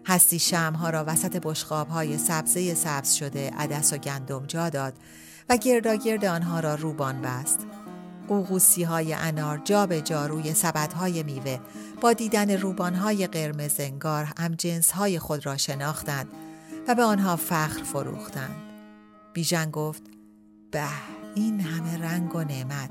هستی 0.09 0.39
شمها 0.39 0.89
را 0.89 1.03
وسط 1.07 1.37
بشقابهای 1.37 2.17
سبزه 2.17 2.73
سبز 2.73 3.13
شده 3.13 3.49
عدس 3.49 3.93
و 3.93 3.97
گندم 3.97 4.45
جا 4.45 4.69
داد 4.69 4.93
و 5.49 5.57
گرداگرد 5.57 6.25
آنها 6.25 6.59
را 6.59 6.75
روبان 6.75 7.21
بست. 7.21 7.59
قوقوسی 8.27 8.83
های 8.83 9.13
انار 9.13 9.57
جا 9.57 9.85
به 9.85 10.01
جا 10.01 10.25
روی 10.25 10.53
های 10.95 11.23
میوه 11.23 11.59
با 12.01 12.13
دیدن 12.13 12.51
روبان 12.51 12.95
های 12.95 13.27
قرمز 13.27 13.75
انگار 13.79 14.27
هم 14.39 14.55
جنس 14.55 14.91
های 14.91 15.19
خود 15.19 15.45
را 15.45 15.57
شناختند 15.57 16.27
و 16.87 16.95
به 16.95 17.03
آنها 17.03 17.35
فخر 17.35 17.83
فروختند. 17.83 18.55
بیژن 19.33 19.71
گفت 19.71 20.03
به 20.71 20.83
این 21.35 21.59
همه 21.59 21.97
رنگ 21.97 22.35
و 22.35 22.43
نعمت 22.43 22.89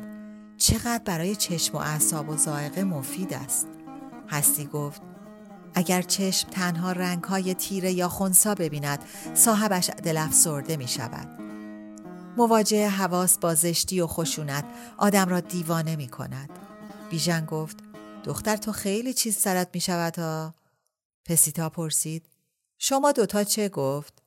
چقدر 0.57 1.03
برای 1.05 1.37
چشم 1.37 1.77
و 1.77 1.81
اعصاب 1.81 2.29
و 2.29 2.37
ذائقه 2.37 2.85
مفید 2.85 3.35
است. 3.35 3.69
هستی 4.29 4.67
گفت 4.67 5.08
اگر 5.75 6.03
چشم 6.03 6.49
تنها 6.51 6.93
رنگ 6.93 7.25
های 7.25 7.55
تیره 7.55 7.93
یا 7.93 8.09
خونسا 8.09 8.55
ببیند 8.55 9.05
صاحبش 9.35 9.91
دل 9.91 10.17
افسرده 10.17 10.77
می 10.77 10.89
شود. 10.89 11.29
مواجه 12.37 12.89
حواس 12.89 13.39
با 13.39 13.55
زشتی 13.55 14.01
و 14.01 14.07
خشونت 14.07 14.65
آدم 14.97 15.29
را 15.29 15.41
دیوانه 15.41 15.97
می 15.97 16.09
کند. 16.09 16.51
بیژن 17.11 17.45
گفت 17.45 17.77
دختر 18.25 18.57
تو 18.57 18.73
خیلی 18.73 19.15
چیز 19.15 19.37
سرت 19.37 19.69
می 19.75 19.81
شود 19.81 20.19
ها؟ 20.19 20.55
پسیتا 21.25 21.69
پرسید 21.69 22.29
شما 22.79 23.13
دوتا 23.13 23.45
چه 23.45 23.69
گفت؟ 23.69 24.23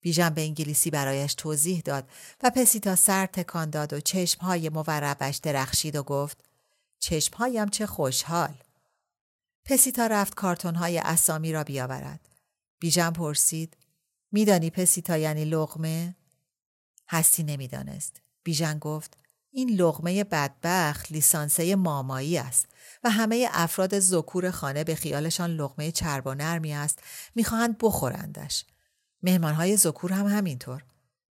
بیژن 0.00 0.30
به 0.30 0.40
انگلیسی 0.40 0.90
برایش 0.90 1.34
توضیح 1.34 1.80
داد 1.80 2.08
و 2.42 2.50
پسیتا 2.50 2.96
سر 2.96 3.26
تکان 3.26 3.70
داد 3.70 3.92
و 3.92 4.00
چشمهای 4.00 4.68
موربش 4.68 5.36
درخشید 5.36 5.96
و 5.96 6.02
گفت 6.02 6.44
چشمهایم 6.98 7.68
چه 7.68 7.86
خوشحال. 7.86 8.54
پسیتا 9.66 10.06
رفت 10.06 10.34
کارتونهای 10.34 10.98
اسامی 10.98 11.52
را 11.52 11.64
بیاورد. 11.64 12.28
بیژن 12.80 13.10
پرسید 13.10 13.76
میدانی 14.32 14.70
پسیتا 14.70 15.16
یعنی 15.16 15.44
لغمه؟ 15.44 16.16
هستی 17.08 17.42
نمی‌دانست. 17.42 18.20
بیژن 18.42 18.78
گفت 18.78 19.16
این 19.50 19.70
لغمه 19.70 20.24
بدبخت 20.24 21.12
لیسانسه 21.12 21.76
مامایی 21.76 22.38
است 22.38 22.66
و 23.04 23.10
همه 23.10 23.48
افراد 23.52 23.98
زکور 23.98 24.50
خانه 24.50 24.84
به 24.84 24.94
خیالشان 24.94 25.50
لغمه 25.50 25.92
چرب 25.92 26.26
و 26.26 26.34
نرمی 26.34 26.74
است 26.74 26.98
می‌خواهند 27.34 27.76
بخورندش. 27.80 28.64
مهمانهای 29.22 29.76
زکور 29.76 30.12
هم 30.12 30.26
همینطور. 30.26 30.84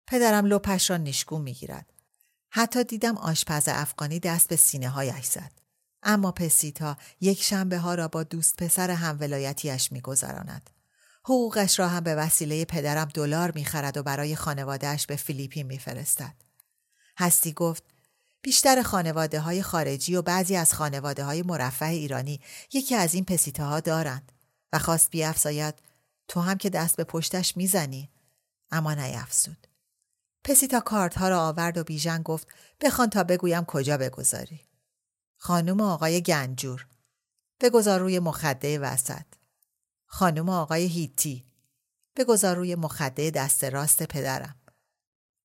پدرم 0.07 0.45
لپش 0.45 0.89
را 0.89 0.97
نشگون 0.97 1.41
می‌گیرد. 1.41 1.93
حتی 2.49 2.83
دیدم 2.83 3.17
آشپز 3.17 3.67
افغانی 3.67 4.19
دست 4.19 4.49
به 4.49 4.55
سینه 4.55 4.89
هایش 4.89 5.25
زد. 5.25 5.51
اما 6.03 6.31
پسیتا 6.31 6.97
یک 7.21 7.43
شنبه 7.43 7.77
ها 7.77 7.95
را 7.95 8.07
با 8.07 8.23
دوست 8.23 8.57
پسر 8.57 8.91
هم 8.91 9.17
ولایتیش 9.19 9.91
میگذراند. 9.91 10.69
حقوقش 11.23 11.79
را 11.79 11.87
هم 11.87 12.03
به 12.03 12.15
وسیله 12.15 12.65
پدرم 12.65 13.09
دلار 13.13 13.51
می‌خرد 13.51 13.97
و 13.97 14.03
برای 14.03 14.35
خانوادهش 14.35 15.05
به 15.05 15.15
فیلیپین 15.15 15.67
میفرستد. 15.67 16.35
هستی 17.17 17.53
گفت 17.53 17.83
بیشتر 18.41 18.81
خانواده 18.81 19.39
های 19.39 19.61
خارجی 19.61 20.15
و 20.15 20.21
بعضی 20.21 20.55
از 20.55 20.73
خانواده 20.73 21.23
های 21.23 21.43
مرفه 21.43 21.85
ایرانی 21.85 22.41
یکی 22.73 22.95
از 22.95 23.13
این 23.13 23.25
پسیتاها 23.25 23.79
دارند 23.79 24.31
و 24.73 24.79
خواست 24.79 25.09
بیافزاید 25.09 25.75
تو 26.27 26.41
هم 26.41 26.57
که 26.57 26.69
دست 26.69 26.97
به 26.97 27.03
پشتش 27.03 27.57
می‌زنی 27.57 28.09
اما 28.71 28.93
نیافزود. 28.93 29.67
پسیتا 30.43 30.79
کارت 30.79 31.17
ها 31.17 31.29
را 31.29 31.47
آورد 31.47 31.77
و 31.77 31.83
بیژن 31.83 32.21
گفت 32.21 32.47
بخوان 32.81 33.09
تا 33.09 33.23
بگویم 33.23 33.65
کجا 33.65 33.97
بگذاری. 33.97 34.68
خانم 35.41 35.81
آقای 35.81 36.21
گنجور 36.21 36.87
بگذار 37.61 37.99
روی 37.99 38.19
مخده 38.19 38.79
وسط. 38.79 39.25
خانم 40.05 40.49
آقای 40.49 40.85
هیتی 40.87 41.45
بگذار 42.15 42.55
روی 42.55 42.75
مخده 42.75 43.31
دست 43.31 43.63
راست 43.63 44.03
پدرم. 44.03 44.55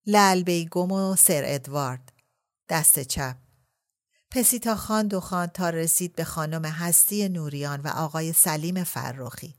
لال 0.07 0.43
بیگم 0.43 0.93
و 0.93 1.17
سر 1.17 1.43
ادوارد 1.45 2.13
دست 2.69 3.01
چپ 3.01 3.37
پسیتا 4.31 4.77
خواند 4.77 5.15
و 5.15 5.21
خواند 5.21 5.53
تا 5.53 5.71
رسید 5.71 6.15
به 6.15 6.25
خانم 6.25 6.65
هستی 6.65 7.29
نوریان 7.29 7.81
و 7.81 7.89
آقای 7.89 8.33
سلیم 8.33 8.85
فرخی 8.85 9.55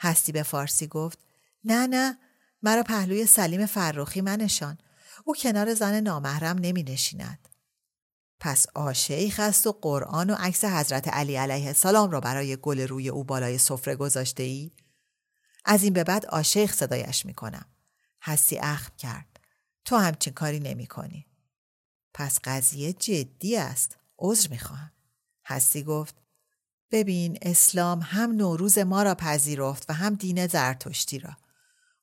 هستی 0.00 0.32
به 0.32 0.42
فارسی 0.42 0.86
گفت 0.86 1.18
نه 1.64 1.86
نه 1.86 2.18
مرا 2.62 2.82
پهلوی 2.82 3.26
سلیم 3.26 3.66
فرخی 3.66 4.20
منشان 4.20 4.78
او 5.24 5.34
کنار 5.34 5.74
زن 5.74 6.00
نامحرم 6.00 6.58
نمی 6.58 6.82
نشیند. 6.82 7.48
پس 8.44 8.66
آشیخ 8.74 9.40
است 9.40 9.66
و 9.66 9.72
قرآن 9.72 10.30
و 10.30 10.34
عکس 10.34 10.64
حضرت 10.64 11.08
علی 11.08 11.36
علیه 11.36 11.66
السلام 11.66 12.10
را 12.10 12.20
برای 12.20 12.56
گل 12.56 12.80
روی 12.80 13.08
او 13.08 13.24
بالای 13.24 13.58
سفره 13.58 13.96
گذاشته 13.96 14.42
ای؟ 14.42 14.70
از 15.64 15.82
این 15.82 15.92
به 15.92 16.04
بعد 16.04 16.26
آشیخ 16.26 16.74
صدایش 16.74 17.26
می 17.26 17.34
کنم. 17.34 17.66
هستی 18.22 18.58
اخم 18.58 18.92
کرد. 18.98 19.40
تو 19.84 19.96
همچین 19.96 20.32
کاری 20.32 20.60
نمی 20.60 20.86
کنی. 20.86 21.26
پس 22.14 22.38
قضیه 22.44 22.92
جدی 22.92 23.56
است. 23.56 23.96
عذر 24.18 24.50
می‌خواهم. 24.50 24.92
هستی 25.46 25.82
گفت 25.82 26.14
ببین 26.90 27.38
اسلام 27.42 28.00
هم 28.02 28.32
نوروز 28.32 28.78
ما 28.78 29.02
را 29.02 29.14
پذیرفت 29.14 29.90
و 29.90 29.92
هم 29.92 30.14
دین 30.14 30.46
زرتشتی 30.46 31.18
را. 31.18 31.36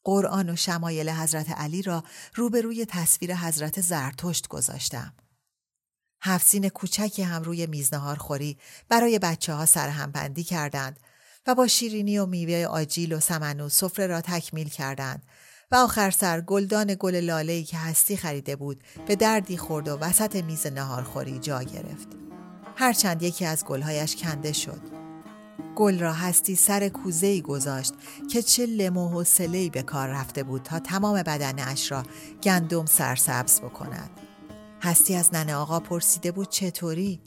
قرآن 0.04 0.50
و 0.50 0.56
شمایل 0.56 1.10
حضرت 1.10 1.50
علی 1.50 1.82
را 1.82 2.04
روبروی 2.36 2.86
تصویر 2.86 3.36
حضرت 3.36 3.82
زرتشت 3.82 4.48
گذاشتم. 4.48 5.14
هفسین 6.22 6.70
کوچکی 6.70 7.24
هم 7.24 7.44
روی 7.44 7.68
میزنهار 7.68 8.16
خوری 8.16 8.58
برای 8.90 9.20
بچه 9.20 9.54
ها 9.54 9.66
سرهم 9.66 10.12
بندی 10.12 10.44
کردند 10.44 11.00
و 11.48 11.56
با 11.56 11.68
شیرینی 11.68 12.18
و 12.18 12.26
میوه 12.26 12.66
آجیل 12.66 13.14
و 13.14 13.20
سمنو 13.20 13.70
سفره 13.70 14.08
را 14.08 14.22
تکمیل 14.22 14.70
کردند 14.70 15.24
و 15.72 15.76
آخر 15.76 16.12
سر 16.12 16.42
گلدان 16.42 16.96
گل 17.00 17.16
لاله‌ای 17.16 17.64
که 17.64 17.78
هستی 17.78 18.18
خریده 18.18 18.56
بود 18.56 18.84
به 19.08 19.16
دردی 19.16 19.58
خورد 19.58 19.88
و 19.88 19.98
وسط 19.98 20.36
میز 20.36 20.68
نهارخوری 20.68 21.40
جا 21.40 21.64
گرفت. 21.64 22.08
هرچند 22.76 23.24
یکی 23.24 23.46
از 23.46 23.66
گلهایش 23.66 24.16
کنده 24.16 24.54
شد. 24.54 24.82
گل 25.76 26.00
را 26.00 26.14
هستی 26.14 26.56
سر 26.56 26.90
کوزه 26.90 27.42
گذاشت 27.42 27.94
که 28.32 28.42
چه 28.42 28.66
لم 28.66 28.98
و 28.98 29.24
به 29.74 29.84
کار 29.84 30.08
رفته 30.08 30.44
بود 30.44 30.64
تا 30.64 30.80
تمام 30.80 31.24
بدنش 31.24 31.92
را 31.92 32.04
گندم 32.44 32.86
سرسبز 32.86 33.62
بکند. 33.62 34.29
هستی 34.82 35.16
از 35.16 35.34
ننه 35.34 35.56
آقا 35.56 35.80
پرسیده 35.80 36.32
بود 36.32 36.50
چطوری؟ 36.50 37.20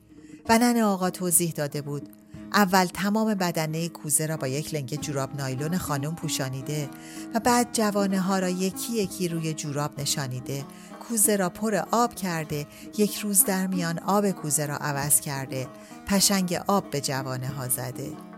و 0.48 0.58
ننه 0.58 0.84
آقا 0.84 1.10
توضیح 1.10 1.50
داده 1.50 1.82
بود. 1.82 2.08
اول 2.54 2.84
تمام 2.84 3.34
بدنه 3.34 3.88
کوزه 3.88 4.26
را 4.26 4.36
با 4.36 4.46
یک 4.46 4.74
لنگه 4.74 4.96
جوراب 4.96 5.36
نایلون 5.36 5.78
خانم 5.78 6.14
پوشانیده 6.14 6.88
و 7.34 7.40
بعد 7.40 7.68
جوانه 7.72 8.20
ها 8.20 8.38
را 8.38 8.48
یکی 8.48 8.92
یکی 8.92 9.28
روی 9.28 9.54
جوراب 9.54 10.00
نشانیده. 10.00 10.64
کوزه 11.08 11.36
را 11.36 11.48
پر 11.48 11.74
آب 11.90 12.14
کرده 12.14 12.66
یک 12.98 13.16
روز 13.16 13.44
در 13.44 13.66
میان 13.66 13.98
آب 13.98 14.30
کوزه 14.30 14.66
را 14.66 14.76
عوض 14.76 15.20
کرده. 15.20 15.68
پشنگ 16.06 16.60
آب 16.66 16.90
به 16.90 17.00
جوانه 17.00 17.48
ها 17.48 17.68
زده. 17.68 18.31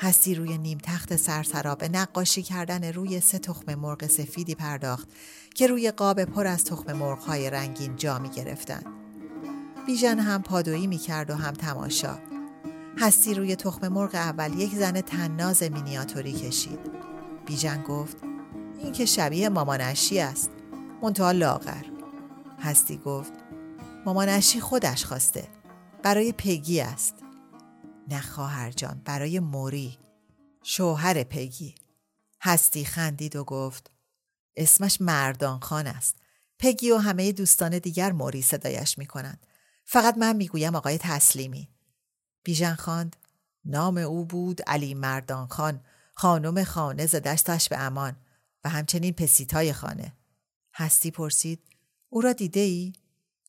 هستی 0.00 0.34
روی 0.34 0.58
نیم 0.58 0.78
تخت 0.82 1.16
سرسرا 1.16 1.74
به 1.74 1.88
نقاشی 1.88 2.42
کردن 2.42 2.92
روی 2.92 3.20
سه 3.20 3.38
تخم 3.38 3.74
مرغ 3.74 4.06
سفیدی 4.06 4.54
پرداخت 4.54 5.08
که 5.54 5.66
روی 5.66 5.90
قاب 5.90 6.24
پر 6.24 6.46
از 6.46 6.64
تخم 6.64 6.92
مرغ 6.92 7.18
های 7.18 7.50
رنگین 7.50 7.96
جا 7.96 8.18
می 8.18 8.28
گرفتن. 8.28 8.82
بیژن 9.86 10.18
هم 10.18 10.42
پادویی 10.42 10.86
می 10.86 10.98
کرد 10.98 11.30
و 11.30 11.34
هم 11.34 11.54
تماشا. 11.54 12.18
هستی 12.98 13.34
روی 13.34 13.56
تخم 13.56 13.88
مرغ 13.88 14.14
اول 14.14 14.60
یک 14.60 14.74
زن 14.74 15.00
تناز 15.00 15.62
مینیاتوری 15.62 16.32
کشید. 16.32 16.80
بیژن 17.46 17.82
گفت 17.82 18.16
این 18.82 18.92
که 18.92 19.04
شبیه 19.06 19.48
مامانشی 19.48 20.20
است. 20.20 20.50
منتها 21.02 21.32
لاغر. 21.32 21.84
هستی 22.60 22.96
گفت 22.96 23.32
مامانشی 24.06 24.60
خودش 24.60 25.04
خواسته. 25.04 25.48
برای 26.02 26.32
پگی 26.32 26.80
است. 26.80 27.14
نه 28.08 28.20
خواهر 28.20 28.70
جان 28.70 29.02
برای 29.04 29.40
موری. 29.40 29.98
شوهر 30.62 31.22
پگی. 31.22 31.74
هستی 32.40 32.84
خندید 32.84 33.36
و 33.36 33.44
گفت 33.44 33.90
اسمش 34.56 35.00
مردان 35.00 35.60
خان 35.60 35.86
است. 35.86 36.16
پگی 36.58 36.90
و 36.90 36.96
همه 36.96 37.32
دوستان 37.32 37.78
دیگر 37.78 38.12
موری 38.12 38.42
صدایش 38.42 38.98
می 38.98 39.06
کنند. 39.06 39.46
فقط 39.84 40.18
من 40.18 40.36
می‌گویم 40.36 40.74
آقای 40.74 40.98
تسلیمی. 40.98 41.68
بیژن 42.44 42.74
خواند 42.74 43.16
نام 43.64 43.98
او 43.98 44.24
بود 44.24 44.62
علی 44.62 44.94
مردان 44.94 45.46
خان 45.46 45.80
خانم 46.14 46.64
خانه 46.64 47.06
زدشتش 47.06 47.68
به 47.68 47.78
امان 47.78 48.16
و 48.64 48.68
همچنین 48.68 49.12
پسیتای 49.12 49.72
خانه 49.72 50.12
هستی 50.74 51.10
پرسید 51.10 51.62
او 52.08 52.20
را 52.20 52.32
دیده 52.32 52.60
ای؟ 52.60 52.92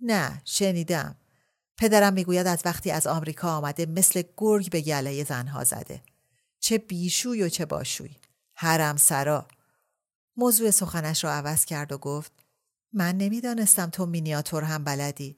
نه 0.02 0.42
شنیدم 0.46 1.16
پدرم 1.80 2.14
می‌گوید 2.14 2.48
از 2.48 2.62
وقتی 2.66 2.92
از 2.92 3.08
آمریکا 3.08 3.58
آمده 3.58 3.86
مثل 3.86 4.24
گرگ 4.38 4.70
به 4.70 4.82
گله 4.82 5.24
زنها 5.24 5.64
زده. 5.64 6.02
چه 6.60 6.78
بیشوی 6.78 7.44
و 7.44 7.50
چه 7.50 7.66
باشوی. 7.66 8.16
حرم 8.56 8.98
سرا. 8.98 9.48
موضوع 10.38 10.72
سخنش 10.72 11.24
را 11.24 11.34
عوض 11.34 11.66
کرد 11.66 11.92
و 11.92 11.98
گفت 11.98 12.32
من 12.94 13.18
نمی‌دانستم 13.18 13.90
تو 13.90 14.06
مینیاتور 14.06 14.64
هم 14.64 14.84
بلدی. 14.84 15.38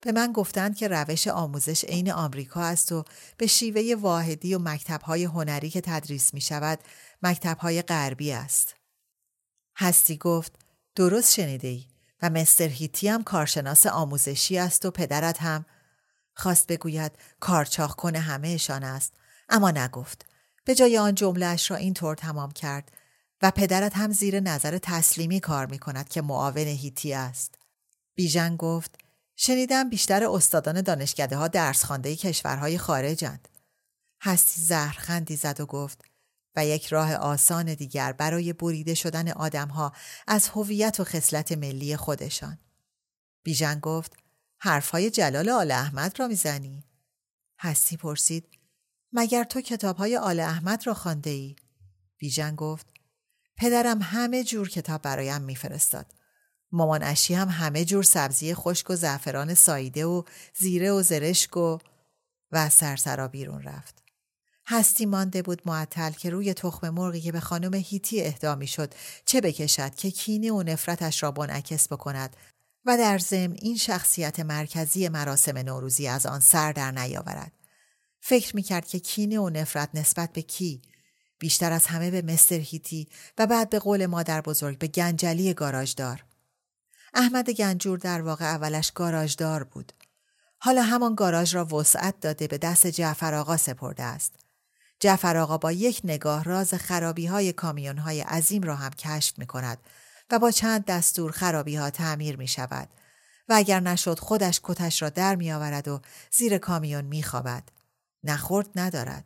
به 0.00 0.12
من 0.12 0.32
گفتند 0.32 0.76
که 0.76 0.88
روش 0.88 1.28
آموزش 1.28 1.84
عین 1.84 2.12
آمریکا 2.12 2.62
است 2.62 2.92
و 2.92 3.04
به 3.36 3.46
شیوه 3.46 3.94
واحدی 4.00 4.54
و 4.54 4.58
مکتبهای 4.58 5.24
هنری 5.24 5.70
که 5.70 5.80
تدریس 5.80 6.34
می 6.34 6.40
شود 6.40 6.78
مکتبهای 7.22 7.82
غربی 7.82 8.32
است. 8.32 8.74
هستی 9.76 10.16
گفت 10.16 10.52
درست 10.94 11.34
شنیده 11.34 11.68
ای 11.68 11.84
و 12.22 12.30
مستر 12.30 12.68
هیتی 12.68 13.08
هم 13.08 13.22
کارشناس 13.22 13.86
آموزشی 13.86 14.58
است 14.58 14.86
و 14.86 14.90
پدرت 14.90 15.42
هم 15.42 15.64
خواست 16.36 16.66
بگوید 16.66 17.12
کارچاخ 17.40 17.94
کنه 17.94 18.18
همهشان 18.18 18.84
است 18.84 19.12
اما 19.48 19.70
نگفت 19.70 20.26
به 20.64 20.74
جای 20.74 20.98
آن 20.98 21.14
جملهش 21.14 21.70
را 21.70 21.76
اینطور 21.76 22.16
تمام 22.16 22.50
کرد 22.50 22.92
و 23.42 23.50
پدرت 23.50 23.96
هم 23.96 24.12
زیر 24.12 24.40
نظر 24.40 24.78
تسلیمی 24.78 25.40
کار 25.40 25.66
می 25.66 25.78
کند 25.78 26.08
که 26.08 26.22
معاون 26.22 26.66
هیتی 26.66 27.14
است. 27.14 27.54
بیژن 28.14 28.56
گفت 28.56 28.98
شنیدم 29.36 29.90
بیشتر 29.90 30.24
استادان 30.24 30.80
دانشکده 30.80 31.36
ها 31.36 31.48
درس 31.48 31.84
خانده 31.84 32.16
کشورهای 32.16 32.78
خارجند. 32.78 33.48
هستی 34.22 34.62
زهرخندی 34.62 35.36
زد 35.36 35.60
و 35.60 35.66
گفت 35.66 36.04
و 36.56 36.66
یک 36.66 36.86
راه 36.86 37.14
آسان 37.14 37.74
دیگر 37.74 38.12
برای 38.12 38.52
بریده 38.52 38.94
شدن 38.94 39.28
آدمها 39.28 39.92
از 40.26 40.48
هویت 40.48 41.00
و 41.00 41.04
خصلت 41.04 41.52
ملی 41.52 41.96
خودشان. 41.96 42.58
بیژن 43.42 43.80
گفت 43.80 44.16
حرفهای 44.58 45.10
جلال 45.10 45.48
آل 45.48 45.70
احمد 45.70 46.20
را 46.20 46.28
می‌زنی؟ 46.28 46.84
هستی 47.58 47.96
پرسید 47.96 48.48
مگر 49.12 49.44
تو 49.44 49.60
کتابهای 49.60 50.16
آل 50.16 50.40
احمد 50.40 50.86
را 50.86 50.94
خانده 50.94 51.30
ای؟ 51.30 51.56
بیژن 52.18 52.54
گفت 52.54 52.86
پدرم 53.56 54.02
همه 54.02 54.44
جور 54.44 54.68
کتاب 54.68 55.02
برایم 55.02 55.42
میفرستاد. 55.42 56.12
مامان 56.72 57.02
اشی 57.02 57.34
هم 57.34 57.48
همه 57.48 57.84
جور 57.84 58.02
سبزی 58.02 58.54
خشک 58.54 58.90
و 58.90 58.96
زعفران 58.96 59.54
سایده 59.54 60.06
و 60.06 60.22
زیره 60.58 60.92
و 60.92 61.02
زرشک 61.02 61.56
و 61.56 61.78
و 62.52 62.68
سرسرا 62.68 63.28
بیرون 63.28 63.62
رفت. 63.62 64.02
هستی 64.66 65.06
مانده 65.06 65.42
بود 65.42 65.62
معطل 65.66 66.10
که 66.10 66.30
روی 66.30 66.54
تخم 66.54 66.88
مرغی 66.88 67.20
که 67.20 67.32
به 67.32 67.40
خانم 67.40 67.74
هیتی 67.74 68.22
اهدا 68.22 68.66
شد 68.66 68.94
چه 69.24 69.40
بکشد 69.40 69.94
که 69.94 70.10
کینه 70.10 70.52
و 70.52 70.62
نفرتش 70.62 71.22
را 71.22 71.34
منعکس 71.36 71.92
بکند 71.92 72.36
و 72.86 72.96
در 72.96 73.18
ضمن 73.18 73.56
این 73.62 73.76
شخصیت 73.76 74.40
مرکزی 74.40 75.08
مراسم 75.08 75.58
نوروزی 75.58 76.08
از 76.08 76.26
آن 76.26 76.40
سر 76.40 76.72
در 76.72 76.90
نیاورد. 76.90 77.52
فکر 78.20 78.56
می‌کرد 78.56 78.86
که 78.86 78.98
کینه 78.98 79.38
و 79.40 79.50
نفرت 79.50 79.90
نسبت 79.94 80.32
به 80.32 80.42
کی 80.42 80.82
بیشتر 81.38 81.72
از 81.72 81.86
همه 81.86 82.10
به 82.10 82.22
مستر 82.22 82.56
هیتی 82.56 83.08
و 83.38 83.46
بعد 83.46 83.70
به 83.70 83.78
قول 83.78 84.06
مادر 84.06 84.40
بزرگ 84.40 84.78
به 84.78 84.86
گنجلی 84.86 85.54
گاراژدار. 85.54 86.24
احمد 87.14 87.50
گنجور 87.50 87.98
در 87.98 88.22
واقع 88.22 88.44
اولش 88.44 88.90
گاراژدار 88.90 89.64
بود. 89.64 89.92
حالا 90.58 90.82
همان 90.82 91.14
گاراژ 91.14 91.54
را 91.54 91.64
وسعت 91.64 92.20
داده 92.20 92.46
به 92.46 92.58
دست 92.58 92.86
جعفر 92.86 93.34
آقا 93.34 93.56
سپرده 93.56 94.02
است. 94.02 94.34
جعفر 95.00 95.36
آقا 95.36 95.58
با 95.58 95.72
یک 95.72 96.00
نگاه 96.04 96.44
راز 96.44 96.74
خرابی 96.74 97.26
های 97.26 97.52
کامیون 97.52 97.98
های 97.98 98.20
عظیم 98.20 98.62
را 98.62 98.76
هم 98.76 98.90
کشف 98.90 99.38
می 99.38 99.46
کند 99.46 99.78
و 100.30 100.38
با 100.38 100.50
چند 100.50 100.84
دستور 100.84 101.32
خرابی 101.32 101.76
ها 101.76 101.90
تعمیر 101.90 102.36
می 102.36 102.48
شود 102.48 102.88
و 103.48 103.54
اگر 103.56 103.80
نشد 103.80 104.18
خودش 104.18 104.60
کتش 104.62 105.02
را 105.02 105.08
در 105.08 105.36
می 105.36 105.52
آورد 105.52 105.88
و 105.88 106.00
زیر 106.30 106.58
کامیون 106.58 107.04
می 107.04 107.22
خوابد. 107.22 107.68
نخورد 108.24 108.68
ندارد. 108.74 109.24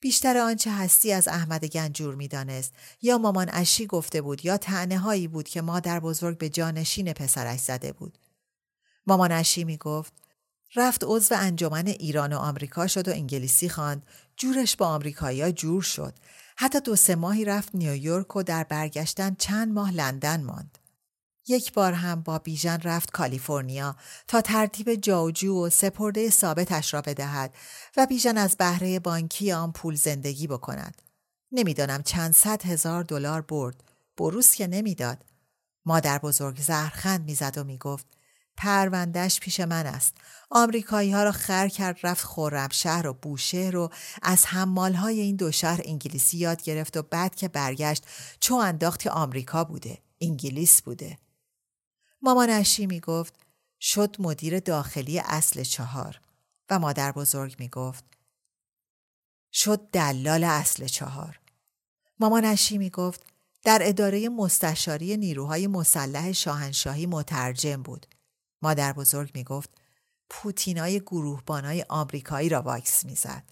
بیشتر 0.00 0.38
آنچه 0.38 0.72
هستی 0.72 1.12
از 1.12 1.28
احمد 1.28 1.64
گنجور 1.64 2.14
می‌دانست 2.14 2.72
یا 3.02 3.18
مامان 3.18 3.50
اشی 3.52 3.86
گفته 3.86 4.20
بود 4.20 4.44
یا 4.44 4.56
تعنه 4.56 4.98
هایی 4.98 5.28
بود 5.28 5.48
که 5.48 5.62
مادر 5.62 6.00
بزرگ 6.00 6.38
به 6.38 6.48
جانشین 6.48 7.12
پسرش 7.12 7.60
زده 7.60 7.92
بود. 7.92 8.18
مامان 9.06 9.32
اشی 9.32 9.64
می 9.64 9.76
گفت 9.76 10.12
رفت 10.76 11.04
عضو 11.04 11.34
انجمن 11.38 11.86
ایران 11.86 12.32
و 12.32 12.38
آمریکا 12.38 12.86
شد 12.86 13.08
و 13.08 13.10
انگلیسی 13.10 13.68
خواند 13.68 14.06
جورش 14.36 14.76
با 14.76 14.86
آمریکایی‌ها 14.86 15.50
جور 15.50 15.82
شد 15.82 16.14
حتی 16.56 16.80
دو 16.80 16.96
سه 16.96 17.14
ماهی 17.14 17.44
رفت 17.44 17.74
نیویورک 17.74 18.36
و 18.36 18.42
در 18.42 18.64
برگشتن 18.64 19.34
چند 19.34 19.72
ماه 19.72 19.92
لندن 19.92 20.42
ماند 20.42 20.78
یک 21.48 21.72
بار 21.72 21.92
هم 21.92 22.20
با 22.22 22.38
بیژن 22.38 22.78
رفت 22.80 23.10
کالیفرنیا 23.10 23.96
تا 24.28 24.40
ترتیب 24.40 24.94
جاوجو 24.94 25.66
و 25.66 25.70
سپرده 25.70 26.30
ثابتش 26.30 26.94
را 26.94 27.02
بدهد 27.02 27.54
و 27.96 28.06
بیژن 28.06 28.38
از 28.38 28.56
بهره 28.56 28.98
بانکی 28.98 29.52
آن 29.52 29.72
پول 29.72 29.94
زندگی 29.94 30.46
بکند. 30.46 31.02
نمی‌دانم 31.52 32.02
چند 32.02 32.32
صد 32.32 32.62
هزار 32.62 33.02
دلار 33.02 33.40
برد. 33.40 33.84
بروس 34.16 34.54
که 34.54 34.66
نمی‌داد. 34.66 35.24
مادر 35.86 36.18
بزرگ 36.18 36.60
زهرخند 36.60 37.24
می‌زد 37.24 37.58
و 37.58 37.64
می‌گفت 37.64 38.06
پروندهش 38.56 39.40
پیش 39.40 39.60
من 39.60 39.86
است. 39.86 40.16
آمریکایی 40.50 41.12
ها 41.12 41.24
را 41.24 41.32
خر 41.32 41.68
کرد 41.68 41.98
رفت 42.02 42.26
شهر 42.72 43.06
و 43.06 43.12
بوشهر 43.12 43.76
و 43.76 43.90
از 44.22 44.46
حمال 44.46 44.94
های 44.94 45.20
این 45.20 45.36
دو 45.36 45.52
شهر 45.52 45.80
انگلیسی 45.84 46.38
یاد 46.38 46.62
گرفت 46.62 46.96
و 46.96 47.02
بعد 47.02 47.34
که 47.34 47.48
برگشت 47.48 48.06
چو 48.40 48.54
انداخت 48.54 49.06
آمریکا 49.06 49.64
بوده. 49.64 49.98
انگلیس 50.20 50.82
بوده. 50.82 51.18
مامان 52.22 52.50
اشی 52.50 52.86
می 52.86 53.00
گفت 53.00 53.34
شد 53.80 54.16
مدیر 54.18 54.60
داخلی 54.60 55.18
اصل 55.18 55.62
چهار 55.62 56.20
و 56.70 56.78
مادر 56.78 57.12
بزرگ 57.12 57.56
می 57.58 57.68
گفت 57.68 58.04
شد 59.52 59.88
دلال 59.92 60.44
اصل 60.44 60.86
چهار. 60.86 61.40
مامان 62.20 62.44
اشی 62.44 62.78
می 62.78 62.90
گفت 62.90 63.22
در 63.64 63.78
اداره 63.82 64.28
مستشاری 64.28 65.16
نیروهای 65.16 65.66
مسلح 65.66 66.32
شاهنشاهی 66.32 67.06
مترجم 67.06 67.82
بود. 67.82 68.06
مادر 68.62 68.92
بزرگ 68.92 69.30
می 69.34 69.44
گفت 69.44 69.70
پوتینای 70.30 71.00
گروهبانای 71.00 71.84
آمریکایی 71.88 72.48
را 72.48 72.62
واکس 72.62 73.04
می‌زد. 73.04 73.42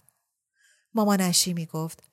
مامان 0.93 1.21
اشی 1.21 1.53
می 1.53 1.65
گفت 1.65 2.03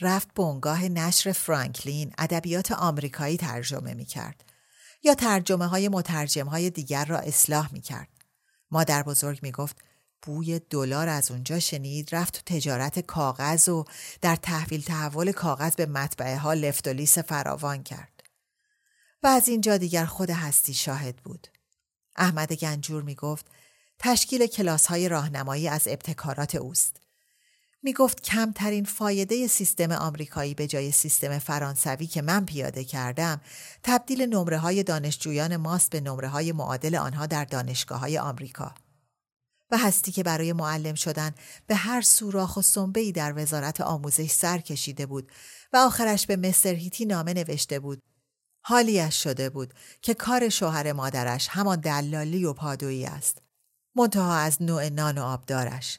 رفت 0.00 0.34
بنگاه 0.34 0.88
نشر 0.88 1.32
فرانکلین 1.32 2.12
ادبیات 2.18 2.72
آمریکایی 2.72 3.36
ترجمه 3.36 3.94
می 3.94 4.04
کرد 4.04 4.44
یا 5.02 5.14
ترجمه 5.14 5.66
های 5.66 5.88
مترجم 5.88 6.46
های 6.46 6.70
دیگر 6.70 7.04
را 7.04 7.18
اصلاح 7.18 7.72
می 7.72 7.80
کرد. 7.80 8.08
مادر 8.70 9.02
بزرگ 9.02 9.38
می 9.42 9.52
گفت 9.52 9.76
بوی 10.22 10.58
دلار 10.58 11.08
از 11.08 11.30
اونجا 11.30 11.58
شنید 11.58 12.14
رفت 12.14 12.34
تو 12.34 12.54
تجارت 12.54 12.98
کاغذ 12.98 13.68
و 13.68 13.84
در 14.20 14.36
تحویل 14.36 14.82
تحول 14.82 15.32
کاغذ 15.32 15.74
به 15.74 15.86
مطبعه 15.86 16.38
ها 16.38 16.52
لفت 16.52 16.88
و 16.88 16.90
لیس 16.90 17.18
فراوان 17.18 17.82
کرد. 17.82 18.22
و 19.22 19.26
از 19.26 19.48
اینجا 19.48 19.76
دیگر 19.76 20.04
خود 20.04 20.30
هستی 20.30 20.74
شاهد 20.74 21.16
بود. 21.16 21.48
احمد 22.16 22.52
گنجور 22.52 23.02
می 23.02 23.14
گفت 23.14 23.46
تشکیل 23.98 24.46
کلاس 24.46 24.86
های 24.86 25.08
راهنمایی 25.08 25.68
از 25.68 25.88
ابتکارات 25.88 26.54
اوست. 26.54 26.96
می 27.82 27.92
گفت 27.92 28.22
کمترین 28.22 28.84
فایده 28.84 29.46
سیستم 29.46 29.92
آمریکایی 29.92 30.54
به 30.54 30.66
جای 30.66 30.92
سیستم 30.92 31.38
فرانسوی 31.38 32.06
که 32.06 32.22
من 32.22 32.46
پیاده 32.46 32.84
کردم 32.84 33.40
تبدیل 33.82 34.22
نمره 34.22 34.58
های 34.58 34.82
دانشجویان 34.82 35.56
ماست 35.56 35.90
به 35.90 36.00
نمره 36.00 36.28
های 36.28 36.52
معادل 36.52 36.94
آنها 36.94 37.26
در 37.26 37.44
دانشگاه 37.44 38.00
های 38.00 38.18
آمریکا. 38.18 38.74
و 39.70 39.78
هستی 39.78 40.12
که 40.12 40.22
برای 40.22 40.52
معلم 40.52 40.94
شدن 40.94 41.34
به 41.66 41.74
هر 41.74 42.00
سوراخ 42.00 42.56
و 42.56 42.62
سنبهی 42.62 43.12
در 43.12 43.32
وزارت 43.36 43.80
آموزش 43.80 44.30
سر 44.30 44.58
کشیده 44.58 45.06
بود 45.06 45.32
و 45.72 45.76
آخرش 45.76 46.26
به 46.26 46.36
مستر 46.36 46.74
هیتی 46.74 47.06
نامه 47.06 47.34
نوشته 47.34 47.78
بود 47.78 48.02
حالیش 48.62 49.22
شده 49.22 49.50
بود 49.50 49.74
که 50.02 50.14
کار 50.14 50.48
شوهر 50.48 50.92
مادرش 50.92 51.48
همان 51.48 51.80
دلالی 51.80 52.44
و 52.44 52.52
پادویی 52.52 53.06
است. 53.06 53.42
منتها 53.96 54.36
از 54.36 54.62
نوع 54.62 54.88
نان 54.88 55.18
و 55.18 55.22
آبدارش 55.22 55.98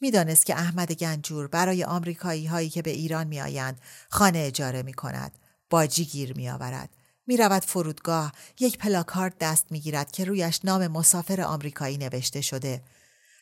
می‌دانست 0.00 0.46
که 0.46 0.54
احمد 0.54 0.92
گنجور 0.92 1.46
برای 1.46 1.84
آمریکایی 1.84 2.46
هایی 2.46 2.70
که 2.70 2.82
به 2.82 2.90
ایران 2.90 3.26
میآیند 3.26 3.80
خانه 4.10 4.38
اجاره 4.38 4.82
می 4.82 4.92
کند 4.92 5.38
باجی 5.70 6.04
گیر 6.04 6.36
می 6.36 6.50
آورد 6.50 6.96
می 7.26 7.36
رود 7.36 7.64
فرودگاه 7.64 8.32
یک 8.60 8.78
پلاکارد 8.78 9.38
دست 9.40 9.72
می 9.72 9.80
گیرد 9.80 10.10
که 10.10 10.24
رویش 10.24 10.60
نام 10.64 10.86
مسافر 10.86 11.40
آمریکایی 11.40 11.98
نوشته 11.98 12.40
شده. 12.40 12.82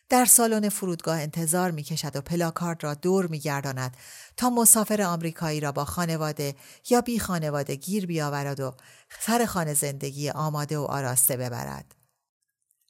در 0.08 0.24
سالن 0.24 0.68
فرودگاه 0.68 1.20
انتظار 1.20 1.70
می 1.70 1.82
کشد 1.82 2.16
و 2.16 2.20
پلاکارد 2.20 2.84
را 2.84 2.94
دور 2.94 3.26
می 3.26 3.38
گرداند 3.38 3.96
تا 4.36 4.50
مسافر 4.50 5.02
آمریکایی 5.02 5.60
را 5.60 5.72
با 5.72 5.84
خانواده 5.84 6.54
یا 6.90 7.00
بی 7.00 7.18
خانواده 7.18 7.74
گیر 7.74 8.06
بیاورد 8.06 8.60
و 8.60 8.74
سر 9.20 9.46
خانه 9.46 9.74
زندگی 9.74 10.30
آماده 10.30 10.78
و 10.78 10.82
آراسته 10.82 11.36
ببرد. 11.36 11.95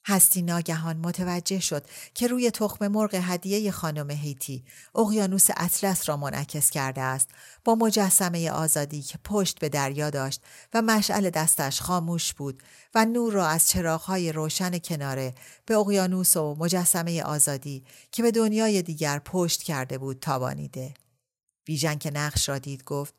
هستی 0.07 0.41
ناگهان 0.41 0.97
متوجه 0.97 1.59
شد 1.59 1.85
که 2.13 2.27
روی 2.27 2.51
تخم 2.51 2.87
مرغ 2.87 3.15
هدیه 3.15 3.71
خانم 3.71 4.09
هیتی 4.11 4.63
اقیانوس 4.95 5.47
اطلس 5.57 6.09
را 6.09 6.17
منعکس 6.17 6.69
کرده 6.69 7.01
است 7.01 7.29
با 7.65 7.75
مجسمه 7.75 8.51
آزادی 8.51 9.01
که 9.01 9.17
پشت 9.23 9.59
به 9.59 9.69
دریا 9.69 10.09
داشت 10.09 10.41
و 10.73 10.81
مشعل 10.81 11.29
دستش 11.29 11.81
خاموش 11.81 12.33
بود 12.33 12.63
و 12.95 13.05
نور 13.05 13.33
را 13.33 13.47
از 13.47 13.69
چراغهای 13.69 14.31
روشن 14.31 14.77
کناره 14.77 15.33
به 15.65 15.75
اقیانوس 15.75 16.37
و 16.37 16.55
مجسمه 16.59 17.23
آزادی 17.23 17.83
که 18.11 18.23
به 18.23 18.31
دنیای 18.31 18.81
دیگر 18.81 19.19
پشت 19.19 19.63
کرده 19.63 19.97
بود 19.97 20.19
تابانیده. 20.19 20.93
بیژن 21.65 21.95
که 21.95 22.11
نقش 22.11 22.49
را 22.49 22.57
دید 22.57 22.83
گفت 22.83 23.13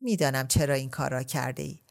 می‌دانم 0.00 0.46
چرا 0.46 0.74
این 0.74 0.90
کار 0.90 1.10
را 1.10 1.22
کرده 1.22 1.62
ای. 1.62 1.85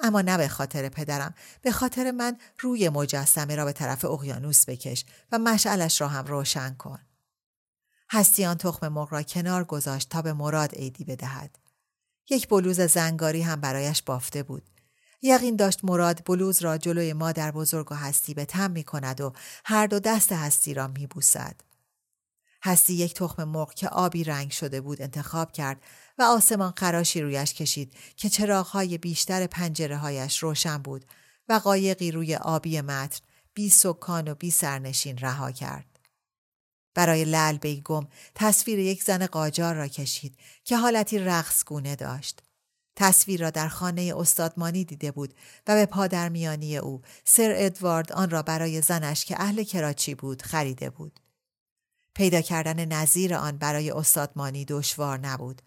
اما 0.00 0.20
نه 0.20 0.36
به 0.36 0.48
خاطر 0.48 0.88
پدرم 0.88 1.34
به 1.62 1.72
خاطر 1.72 2.10
من 2.10 2.38
روی 2.58 2.88
مجسمه 2.88 3.56
را 3.56 3.64
به 3.64 3.72
طرف 3.72 4.04
اقیانوس 4.04 4.68
بکش 4.68 5.04
و 5.32 5.38
مشعلش 5.38 6.00
را 6.00 6.08
هم 6.08 6.26
روشن 6.26 6.74
کن. 6.74 6.98
هستیان 8.10 8.56
تخم 8.56 8.88
مرغ 8.88 9.12
را 9.12 9.22
کنار 9.22 9.64
گذاشت 9.64 10.08
تا 10.08 10.22
به 10.22 10.32
مراد 10.32 10.74
عیدی 10.74 11.04
بدهد. 11.04 11.58
یک 12.30 12.48
بلوز 12.48 12.80
زنگاری 12.80 13.42
هم 13.42 13.60
برایش 13.60 14.02
بافته 14.02 14.42
بود. 14.42 14.70
یقین 15.22 15.56
داشت 15.56 15.84
مراد 15.84 16.22
بلوز 16.26 16.62
را 16.62 16.78
جلوی 16.78 17.12
مادر 17.12 17.50
بزرگ 17.50 17.92
و 17.92 17.94
هستی 17.94 18.34
به 18.34 18.44
تم 18.44 18.70
می 18.70 18.84
کند 18.84 19.20
و 19.20 19.32
هر 19.64 19.86
دو 19.86 19.98
دست 19.98 20.32
هستی 20.32 20.74
را 20.74 20.88
می 20.88 21.06
بوسد. 21.06 21.60
هستی 22.62 22.94
یک 22.94 23.14
تخم 23.14 23.44
مرغ 23.44 23.74
که 23.74 23.88
آبی 23.88 24.24
رنگ 24.24 24.50
شده 24.50 24.80
بود 24.80 25.02
انتخاب 25.02 25.52
کرد 25.52 25.82
و 26.18 26.22
آسمان 26.22 26.70
قراشی 26.70 27.20
رویش 27.20 27.54
کشید 27.54 27.94
که 28.16 28.28
چراغهای 28.28 28.98
بیشتر 28.98 29.46
پنجره 29.46 29.96
هایش 29.96 30.38
روشن 30.38 30.78
بود 30.78 31.04
و 31.48 31.52
قایقی 31.52 32.10
روی 32.10 32.36
آبی 32.36 32.80
متن 32.80 33.20
بی 33.54 33.70
سکان 33.70 34.28
و 34.28 34.34
بی 34.34 34.50
سرنشین 34.50 35.18
رها 35.18 35.52
کرد. 35.52 35.98
برای 36.94 37.24
لل 37.24 37.58
بیگم 37.58 38.06
تصویر 38.34 38.78
یک 38.78 39.02
زن 39.02 39.26
قاجار 39.26 39.74
را 39.74 39.88
کشید 39.88 40.38
که 40.64 40.76
حالتی 40.76 41.18
رقص 41.18 41.64
گونه 41.64 41.96
داشت. 41.96 42.42
تصویر 42.96 43.40
را 43.40 43.50
در 43.50 43.68
خانه 43.68 44.14
استادمانی 44.16 44.84
دیده 44.84 45.10
بود 45.10 45.34
و 45.66 45.74
به 45.74 45.86
پادرمیانی 45.86 46.76
او 46.76 47.02
سر 47.24 47.52
ادوارد 47.56 48.12
آن 48.12 48.30
را 48.30 48.42
برای 48.42 48.80
زنش 48.80 49.24
که 49.24 49.42
اهل 49.42 49.62
کراچی 49.62 50.14
بود 50.14 50.42
خریده 50.42 50.90
بود. 50.90 51.20
پیدا 52.14 52.40
کردن 52.40 52.84
نظیر 52.84 53.34
آن 53.34 53.58
برای 53.58 53.90
استادمانی 53.90 54.64
دشوار 54.64 55.18
نبود 55.18 55.62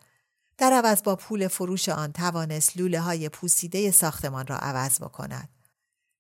در 0.62 0.74
عوض 0.74 1.04
با 1.04 1.16
پول 1.16 1.48
فروش 1.48 1.90
آن 1.90 2.12
توانست 2.12 2.78
لوله 2.78 3.00
های 3.00 3.30
پوسیده 3.30 3.92
ساختمان 3.92 4.48
را 4.48 4.58
عوض 4.58 5.00
بکند. 5.00 5.50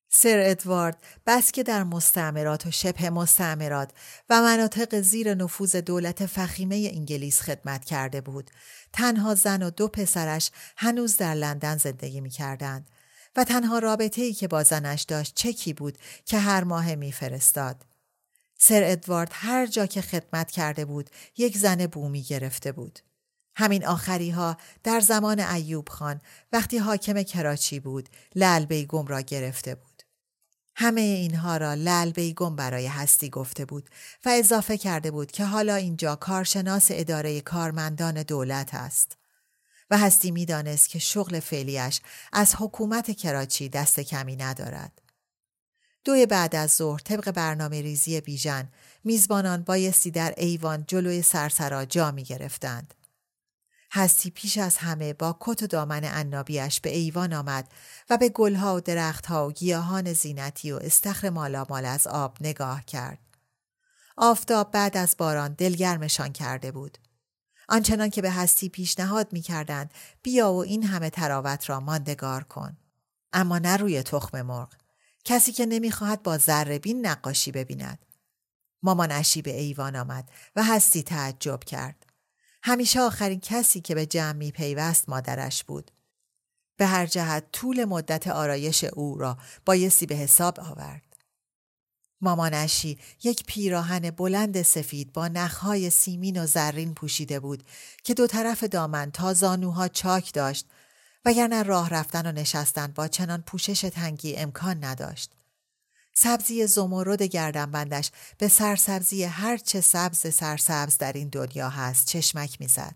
سر 0.10 0.44
ادوارد 0.46 1.04
بس 1.28 1.52
که 1.52 1.64
در 1.64 1.84
مستعمرات 1.84 2.66
و 2.66 2.72
شبه 2.72 3.10
مستعمرات 3.10 3.92
و 4.30 4.42
مناطق 4.42 5.02
زیر 5.02 5.34
نفوذ 5.34 5.76
دولت 5.76 6.26
فخیمه 6.26 6.92
انگلیس 6.94 7.42
خدمت 7.42 7.86
کرده 7.86 8.22
بود 8.22 8.52
تنها 8.94 9.36
زن 9.36 9.64
و 9.64 9.70
دو 9.70 9.88
پسرش 9.88 10.52
هنوز 10.78 11.18
در 11.18 11.34
لندن 11.34 11.78
زندگی 11.78 12.22
می 12.22 12.30
کردند 12.30 12.90
و 13.36 13.44
تنها 13.44 13.80
رابطه 13.80 14.22
ای 14.22 14.34
که 14.34 14.48
با 14.48 14.64
زنش 14.64 15.02
داشت 15.02 15.36
چکی 15.36 15.74
بود 15.74 15.98
که 16.26 16.38
هر 16.38 16.64
ماه 16.64 16.96
میفرستاد. 16.96 17.86
سر 18.58 18.82
ادوارد 18.84 19.32
هر 19.34 19.66
جا 19.66 19.86
که 19.86 20.02
خدمت 20.02 20.52
کرده 20.52 20.86
بود 20.86 21.10
یک 21.38 21.58
زن 21.58 21.86
بومی 21.86 22.24
گرفته 22.24 22.72
بود. 22.72 23.00
همین 23.56 23.86
آخری 23.86 24.30
ها 24.30 24.58
در 24.84 25.00
زمان 25.00 25.40
ایوب 25.40 25.90
خان 25.90 26.22
وقتی 26.52 26.78
حاکم 26.78 27.24
کراچی 27.24 27.80
بود 27.80 28.10
لل 28.36 28.66
بیگم 28.66 29.08
را 29.08 29.22
گرفته 29.22 29.76
بود. 29.76 30.04
همه 30.76 31.02
اینها 31.02 31.58
را 31.58 31.74
لل 31.74 32.12
بیگم 32.12 32.56
برای 32.56 32.88
هستی 32.88 33.30
گفته 33.30 33.66
بود 33.66 33.90
و 34.26 34.30
اضافه 34.30 34.78
کرده 34.78 35.12
بود 35.12 35.32
که 35.32 35.46
حالا 35.46 35.76
اینجا 35.76 36.16
کارشناس 36.16 36.88
اداره 36.90 37.42
کارمندان 37.42 38.24
دولت 38.24 38.74
است. 38.74 39.18
و 39.90 39.98
هستی 39.98 40.32
می‌دانست 40.32 40.90
که 40.90 41.00
شغل 41.00 41.40
فعلیش 41.40 42.02
از 42.34 42.56
حکومت 42.56 43.12
کراچی 43.12 43.70
دست 43.70 44.00
کمی 44.00 44.36
ندارد. 44.36 45.02
دوی 46.04 46.26
بعد 46.26 46.56
از 46.56 46.72
ظهر 46.72 47.00
طبق 47.00 47.32
برنامه 47.32 47.82
ریزی 47.82 48.22
بیژن 48.22 48.70
میزبانان 49.04 49.64
بایستی 49.64 50.12
در 50.12 50.34
ایوان 50.38 50.86
جلوی 50.88 51.22
سرسرا 51.22 51.86
جا 51.86 52.12
می 52.12 52.24
گرفتند. 52.24 52.94
هستی 53.94 54.30
پیش 54.30 54.58
از 54.58 54.78
همه 54.78 55.14
با 55.14 55.38
کت 55.40 55.64
و 55.64 55.68
دامن 55.68 56.04
عنابیش 56.04 56.80
به 56.80 56.90
ایوان 56.90 57.34
آمد 57.34 57.72
و 58.10 58.18
به 58.18 58.30
گلها 58.30 58.76
و 58.76 58.80
درختها 58.80 59.48
و 59.48 59.52
گیاهان 59.52 60.14
زینتی 60.14 60.72
و 60.72 60.76
استخر 60.76 61.30
مالامال 61.30 61.86
از 61.86 62.08
آب 62.08 62.38
نگاه 62.42 62.86
کرد. 62.86 63.20
آفتاب 64.18 64.72
بعد 64.72 64.98
از 64.98 65.16
باران 65.18 65.54
دلگرمشان 65.54 66.32
کرده 66.32 66.72
بود. 66.72 66.98
آنچنان 67.70 68.10
که 68.10 68.22
به 68.22 68.32
هستی 68.32 68.70
پیشنهاد 68.70 69.34
می 69.34 69.42
کردند 69.42 69.94
بیا 70.22 70.54
و 70.54 70.64
این 70.64 70.84
همه 70.84 71.10
تراوت 71.10 71.70
را 71.70 71.80
ماندگار 71.80 72.44
کن. 72.44 72.78
اما 73.34 73.60
نه 73.60 73.78
روی 73.78 74.04
تخم 74.04 74.42
مرغ. 74.42 74.74
کسی 75.24 75.52
که 75.52 75.66
نمی‌خواهد 75.66 76.24
با 76.24 76.38
ذربین 76.38 77.06
نقاشی 77.06 77.52
ببیند. 77.52 78.06
مامان 78.84 79.12
اشی 79.12 79.42
به 79.42 79.60
ایوان 79.60 79.96
آمد 79.96 80.30
و 80.56 80.64
هستی 80.64 81.04
تعجب 81.04 81.60
کرد. 81.64 82.11
همیشه 82.64 83.02
آخرین 83.02 83.40
کسی 83.40 83.82
که 83.82 83.96
به 83.96 84.06
جمع 84.06 84.32
می 84.32 84.52
پیوست 84.52 85.10
مادرش 85.10 85.64
بود. 85.64 85.92
به 86.78 86.86
هر 86.86 87.06
جهت 87.06 87.52
طول 87.52 87.86
مدت 87.86 88.28
آرایش 88.28 88.84
او 88.84 89.18
را 89.18 89.38
بایستی 89.66 90.06
به 90.06 90.16
حساب 90.16 90.60
آورد. 90.60 91.12
مامانشی 92.22 93.00
یک 93.24 93.44
پیراهن 93.46 94.12
بلند 94.12 94.62
سفید 94.62 95.14
با 95.14 95.28
نخهای 95.28 95.90
سیمین 95.90 96.44
و 96.44 96.46
زرین 96.46 96.94
پوشیده 96.94 97.40
بود 97.40 97.64
که 98.04 98.14
دو 98.14 98.28
طرف 98.28 98.64
دامن 98.64 99.12
تا 99.12 99.34
زانوها 99.34 99.88
چاک 99.88 100.34
داشت 100.34 100.66
وگرنه 101.26 101.64
راه 101.64 101.90
رفتن 101.90 102.26
و 102.26 102.32
نشستن 102.32 102.88
با 102.88 103.08
چنان 103.08 103.42
پوشش 103.42 103.82
تنگی 103.82 104.36
امکان 104.36 104.84
نداشت. 104.84 105.32
سبزی 106.24 106.68
زمرد 106.68 107.22
گردنبندش 107.22 108.12
به 108.38 108.48
سرسبزی 108.48 109.24
هر 109.24 109.58
چه 109.58 109.82
سبز 109.82 110.34
سرسبز 110.34 110.98
در 110.98 111.14
این 111.14 111.30
دنیا 111.30 111.70
هست 111.70 112.08
چشمک 112.08 112.62
می‌زد. 112.62 112.96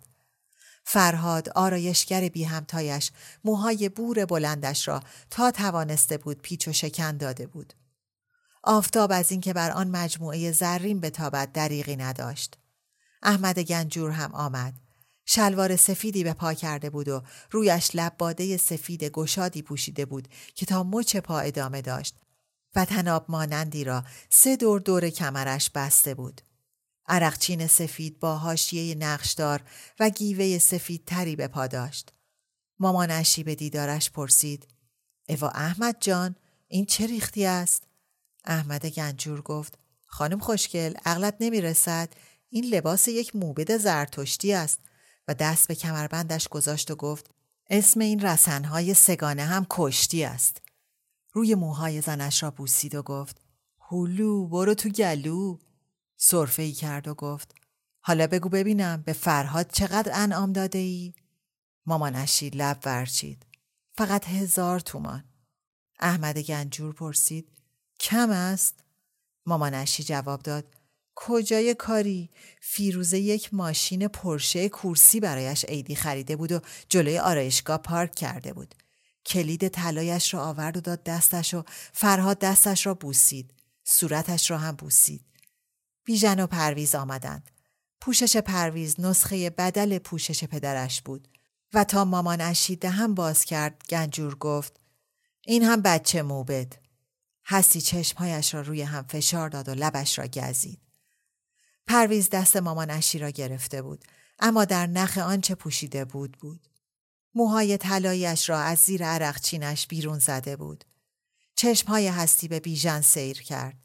فرهاد 0.84 1.50
آرایشگر 1.50 2.30
بی 2.30 2.44
همتایش 2.44 3.12
موهای 3.44 3.90
بور 3.90 4.26
بلندش 4.26 4.88
را 4.88 5.04
تا 5.30 5.52
توانسته 5.52 6.18
بود 6.18 6.42
پیچ 6.42 6.68
و 6.68 6.74
شکن 6.74 7.18
داده 7.18 7.48
بود. 7.48 7.74
آفتاب 8.64 9.12
از 9.12 9.32
اینکه 9.32 9.54
بر 9.54 9.72
آن 9.72 9.88
مجموعه 9.88 10.52
زرین 10.52 11.00
بتابد 11.00 11.52
دریغی 11.52 11.96
نداشت. 11.96 12.58
احمد 13.24 13.60
گنجور 13.60 14.12
هم 14.12 14.36
آمد. 14.36 14.74
شلوار 15.26 15.76
سفیدی 15.76 16.24
به 16.24 16.34
پا 16.34 16.54
کرده 16.54 16.90
بود 16.90 17.08
و 17.08 17.24
رویش 17.52 17.92
لباده 17.94 18.58
سفید 18.58 19.04
گشادی 19.04 19.62
پوشیده 19.62 20.06
بود 20.06 20.28
که 20.56 20.66
تا 20.66 20.84
مچ 20.84 21.16
پا 21.16 21.40
ادامه 21.40 21.82
داشت 21.82 22.16
و 22.76 22.86
تناب 22.86 23.26
مانندی 23.30 23.84
را 23.84 24.04
سه 24.30 24.56
دور 24.56 24.80
دور 24.80 25.10
کمرش 25.10 25.70
بسته 25.70 26.14
بود. 26.14 26.42
عرقچین 27.08 27.68
سفید 27.68 28.20
با 28.20 28.38
حاشیه 28.38 28.96
نقشدار 28.96 29.62
و 30.00 30.10
گیوه 30.10 30.58
سفید 30.58 31.06
تری 31.06 31.36
به 31.36 31.48
پا 31.48 31.68
داشت. 31.68 32.14
مامانشی 32.80 33.44
به 33.44 33.56
دیدارش 33.56 34.12
پرسید 34.12 34.68
اوا 35.30 35.50
احمد 35.50 35.98
جان 36.00 36.36
این 36.68 36.86
چه 36.86 37.08
ریختی 37.08 37.46
است؟ 37.46 37.84
احمد 38.46 38.86
گنجور 38.86 39.42
گفت 39.42 39.80
خانم 40.06 40.40
خوشگل 40.40 40.94
عقلت 41.06 41.36
نمی‌رسد 41.40 42.10
این 42.50 42.66
لباس 42.66 43.08
یک 43.08 43.36
موبد 43.36 43.78
زرتشتی 43.78 44.54
است 44.54 44.80
و 45.28 45.34
دست 45.34 45.68
به 45.68 45.76
کمربندش 45.76 46.48
گذاشت 46.48 46.92
و 46.92 46.96
گفت 46.96 47.30
اسم 47.70 48.00
این 48.00 48.20
رسنهای 48.20 48.94
سگانه 48.94 49.44
هم 49.44 49.68
کشتی 49.70 50.24
است. 50.24 50.62
روی 51.36 51.56
موهای 51.56 52.02
زنش 52.02 52.44
را 52.44 52.52
بوسید 52.52 52.96
و 52.96 53.02
گفت 53.02 53.42
هولو 53.80 54.48
برو 54.48 54.74
تو 54.74 54.90
گلو. 54.90 55.58
صرفه 56.18 56.62
ای 56.62 56.72
کرد 56.72 57.08
و 57.08 57.14
گفت 57.14 57.56
حالا 58.02 58.28
بگو 58.28 58.50
ببینم 58.50 59.02
به 59.02 59.14
فرهاد 59.14 59.72
چقدر 59.72 60.12
انعام 60.16 60.54
داده 60.54 60.78
ای؟ 60.78 61.14
مامانشی 61.86 62.50
لب 62.50 62.80
ورچید. 62.86 63.46
فقط 63.98 64.26
هزار 64.26 64.80
تومان. 64.80 65.24
احمد 66.00 66.38
گنجور 66.38 66.94
پرسید 66.94 67.52
کم 68.00 68.30
است؟ 68.30 68.84
مامانشی 69.46 70.04
جواب 70.04 70.42
داد 70.42 70.76
کجای 71.16 71.74
کاری؟ 71.74 72.30
فیروزه 72.62 73.20
یک 73.20 73.54
ماشین 73.54 74.08
پرشه 74.08 74.70
کورسی 74.70 75.20
برایش 75.20 75.66
عیدی 75.66 75.96
خریده 75.96 76.36
بود 76.36 76.52
و 76.52 76.60
جلوی 76.90 77.20
آرایشگاه 77.20 77.78
پارک 77.78 78.16
کرده 78.16 78.54
بود. 78.54 78.76
کلید 79.26 79.68
طلایش 79.68 80.34
را 80.34 80.46
آورد 80.46 80.78
و 80.78 80.82
داد 80.82 81.04
دستش 81.04 81.54
و 81.54 81.64
فرهاد 81.94 82.40
دستش 82.40 82.86
را 82.86 82.94
بوسید. 82.94 83.54
صورتش 83.84 84.52
را 84.52 84.58
هم 84.58 84.76
بوسید. 84.76 85.26
بیژن 86.06 86.40
و 86.40 86.48
پرویز 86.48 86.96
آمدند. 86.96 87.52
پوشش 88.02 88.38
پرویز 88.38 89.00
نسخه 89.00 89.50
بدل 89.50 89.98
پوشش 89.98 90.44
پدرش 90.44 91.02
بود 91.02 91.28
و 91.74 91.84
تا 91.84 92.06
مامان 92.06 92.42
اشیده 92.42 92.90
هم 92.90 93.16
باز 93.16 93.46
کرد 93.46 93.84
گنجور 93.90 94.36
گفت 94.36 94.80
این 95.46 95.64
هم 95.64 95.82
بچه 95.82 96.22
موبد 96.22 96.74
هستی 97.46 97.82
چشمهایش 97.82 98.54
را 98.54 98.62
روی 98.62 98.82
هم 98.82 99.04
فشار 99.04 99.50
داد 99.50 99.70
و 99.70 99.74
لبش 99.74 100.20
را 100.20 100.28
گزید. 100.28 100.82
پرویز 101.88 102.30
دست 102.30 102.58
مامان 102.58 102.92
اشی 102.92 103.20
را 103.20 103.30
گرفته 103.30 103.82
بود 103.82 104.06
اما 104.40 104.66
در 104.66 104.88
نخ 104.88 105.18
آنچه 105.18 105.56
پوشیده 105.56 106.06
بود 106.06 106.38
بود. 106.38 106.68
موهای 107.36 107.78
طلاییش 107.78 108.50
را 108.50 108.60
از 108.60 108.80
زیر 108.80 109.06
عرقچینش 109.06 109.88
بیرون 109.88 110.20
زده 110.20 110.56
بود. 110.56 110.86
چشمهای 111.56 112.08
هستی 112.08 112.48
به 112.48 112.60
بیژن 112.60 113.02
سیر 113.02 113.42
کرد. 113.42 113.78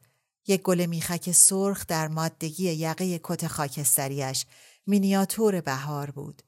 یک 0.46 0.62
گل 0.62 0.86
میخک 0.86 1.32
سرخ 1.32 1.86
در 1.86 2.08
مادگی 2.08 2.64
یقه 2.64 3.20
کت 3.22 3.46
خاکستریش 3.46 4.46
مینیاتور 4.86 5.60
بهار 5.60 6.10
بود. 6.10 6.42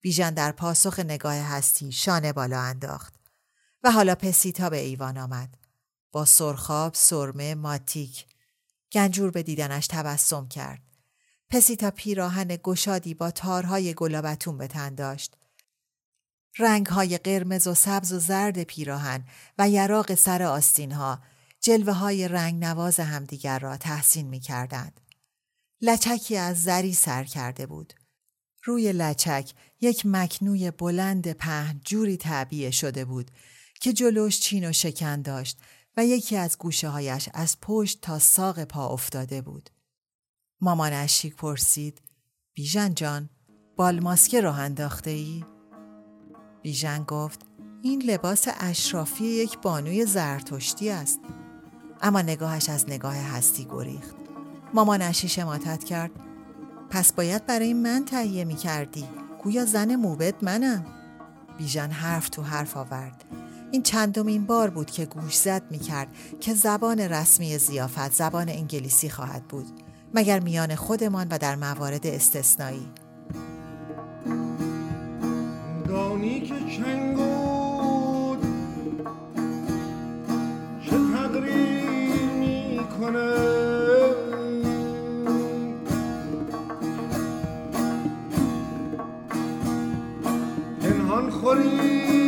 بیژن 0.00 0.34
در 0.34 0.52
پاسخ 0.52 0.98
نگاه 0.98 1.34
هستی 1.34 1.92
شانه 1.92 2.32
بالا 2.32 2.60
انداخت 2.60 3.14
و 3.82 3.92
حالا 3.92 4.14
پسیتا 4.14 4.70
به 4.70 4.76
ایوان 4.76 5.18
آمد. 5.18 5.56
با 6.12 6.24
سرخاب 6.24 6.94
سرمه 6.94 7.54
ماتیک 7.54 8.26
گنجور 8.92 9.30
به 9.30 9.42
دیدنش 9.42 9.86
تبسم 9.86 10.48
کرد. 10.48 10.82
پسیتا 11.50 11.90
پیراهن 11.90 12.58
گشادی 12.64 13.14
با 13.14 13.30
تارهای 13.30 13.94
گلابتون 13.94 14.58
به 14.58 14.66
تن 14.66 14.94
داشت. 14.94 15.36
رنگهای 16.58 17.18
قرمز 17.18 17.66
و 17.66 17.74
سبز 17.74 18.12
و 18.12 18.18
زرد 18.18 18.62
پیراهن 18.62 19.24
و 19.58 19.68
یراق 19.68 20.14
سر 20.14 20.42
آستینها 20.42 21.18
جلوه 21.60 21.92
های 21.92 22.28
رنگ 22.28 22.64
نواز 22.64 23.00
همدیگر 23.00 23.58
را 23.58 23.76
تحسین 23.76 24.28
می 24.28 24.40
کردند. 24.40 25.00
لچکی 25.80 26.36
از 26.36 26.62
زری 26.62 26.94
سر 26.94 27.24
کرده 27.24 27.66
بود. 27.66 27.94
روی 28.64 28.92
لچک 28.92 29.52
یک 29.80 30.02
مکنوی 30.06 30.70
بلند 30.70 31.32
پهن 31.32 31.80
جوری 31.84 32.16
تعبیه 32.16 32.70
شده 32.70 33.04
بود 33.04 33.30
که 33.80 33.92
جلوش 33.92 34.40
چین 34.40 34.68
و 34.68 34.72
شکن 34.72 35.22
داشت 35.22 35.58
و 35.96 36.04
یکی 36.04 36.36
از 36.36 36.58
گوشه 36.58 36.88
هایش 36.88 37.28
از 37.34 37.56
پشت 37.60 38.00
تا 38.00 38.18
ساق 38.18 38.64
پا 38.64 38.88
افتاده 38.88 39.42
بود. 39.42 39.70
مامان 40.60 40.92
اشیک 40.92 41.36
پرسید 41.36 42.02
بیژن 42.54 42.94
جان 42.94 43.30
بال 43.76 44.00
ماسکه 44.00 44.40
راه 44.40 44.58
انداخته 44.58 45.10
ای؟ 45.10 45.57
بیژن 46.62 47.02
گفت 47.02 47.40
این 47.82 48.02
لباس 48.02 48.44
اشرافی 48.60 49.24
یک 49.24 49.58
بانوی 49.58 50.06
زرتشتی 50.06 50.90
است. 50.90 51.20
اما 52.02 52.22
نگاهش 52.22 52.68
از 52.68 52.84
نگاه 52.88 53.16
هستی 53.16 53.64
گریخت. 53.64 54.16
مامانشی 54.74 55.28
شماتت 55.28 55.84
کرد. 55.84 56.10
پس 56.90 57.12
باید 57.12 57.46
برای 57.46 57.74
من 57.74 58.04
تهیه 58.04 58.44
می 58.44 58.56
کردی. 58.56 59.04
گویا 59.42 59.64
زن 59.64 59.96
موبت 59.96 60.44
منم. 60.44 60.86
بیژن 61.58 61.90
حرف 61.90 62.28
تو 62.28 62.42
حرف 62.42 62.76
آورد. 62.76 63.24
این 63.70 63.82
چندمین 63.82 64.46
بار 64.46 64.70
بود 64.70 64.90
که 64.90 65.06
گوش 65.06 65.36
زد 65.36 65.62
می 65.70 65.78
کرد 65.78 66.08
که 66.40 66.54
زبان 66.54 67.00
رسمی 67.00 67.58
زیافت 67.58 68.12
زبان 68.12 68.48
انگلیسی 68.48 69.10
خواهد 69.10 69.44
بود. 69.44 69.66
مگر 70.14 70.40
میان 70.40 70.74
خودمان 70.74 71.28
و 71.30 71.38
در 71.38 71.56
موارد 71.56 72.06
استثنایی. 72.06 72.88
دانی 75.88 76.40
که 76.40 76.54
چنگود 76.76 78.38
چه 80.84 80.96
تقریر 81.14 82.30
می‌کنه. 82.38 83.34
پنهان 90.80 91.30
خورید. 91.30 92.27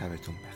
شبتون 0.00 0.34
بخیر. 0.34 0.49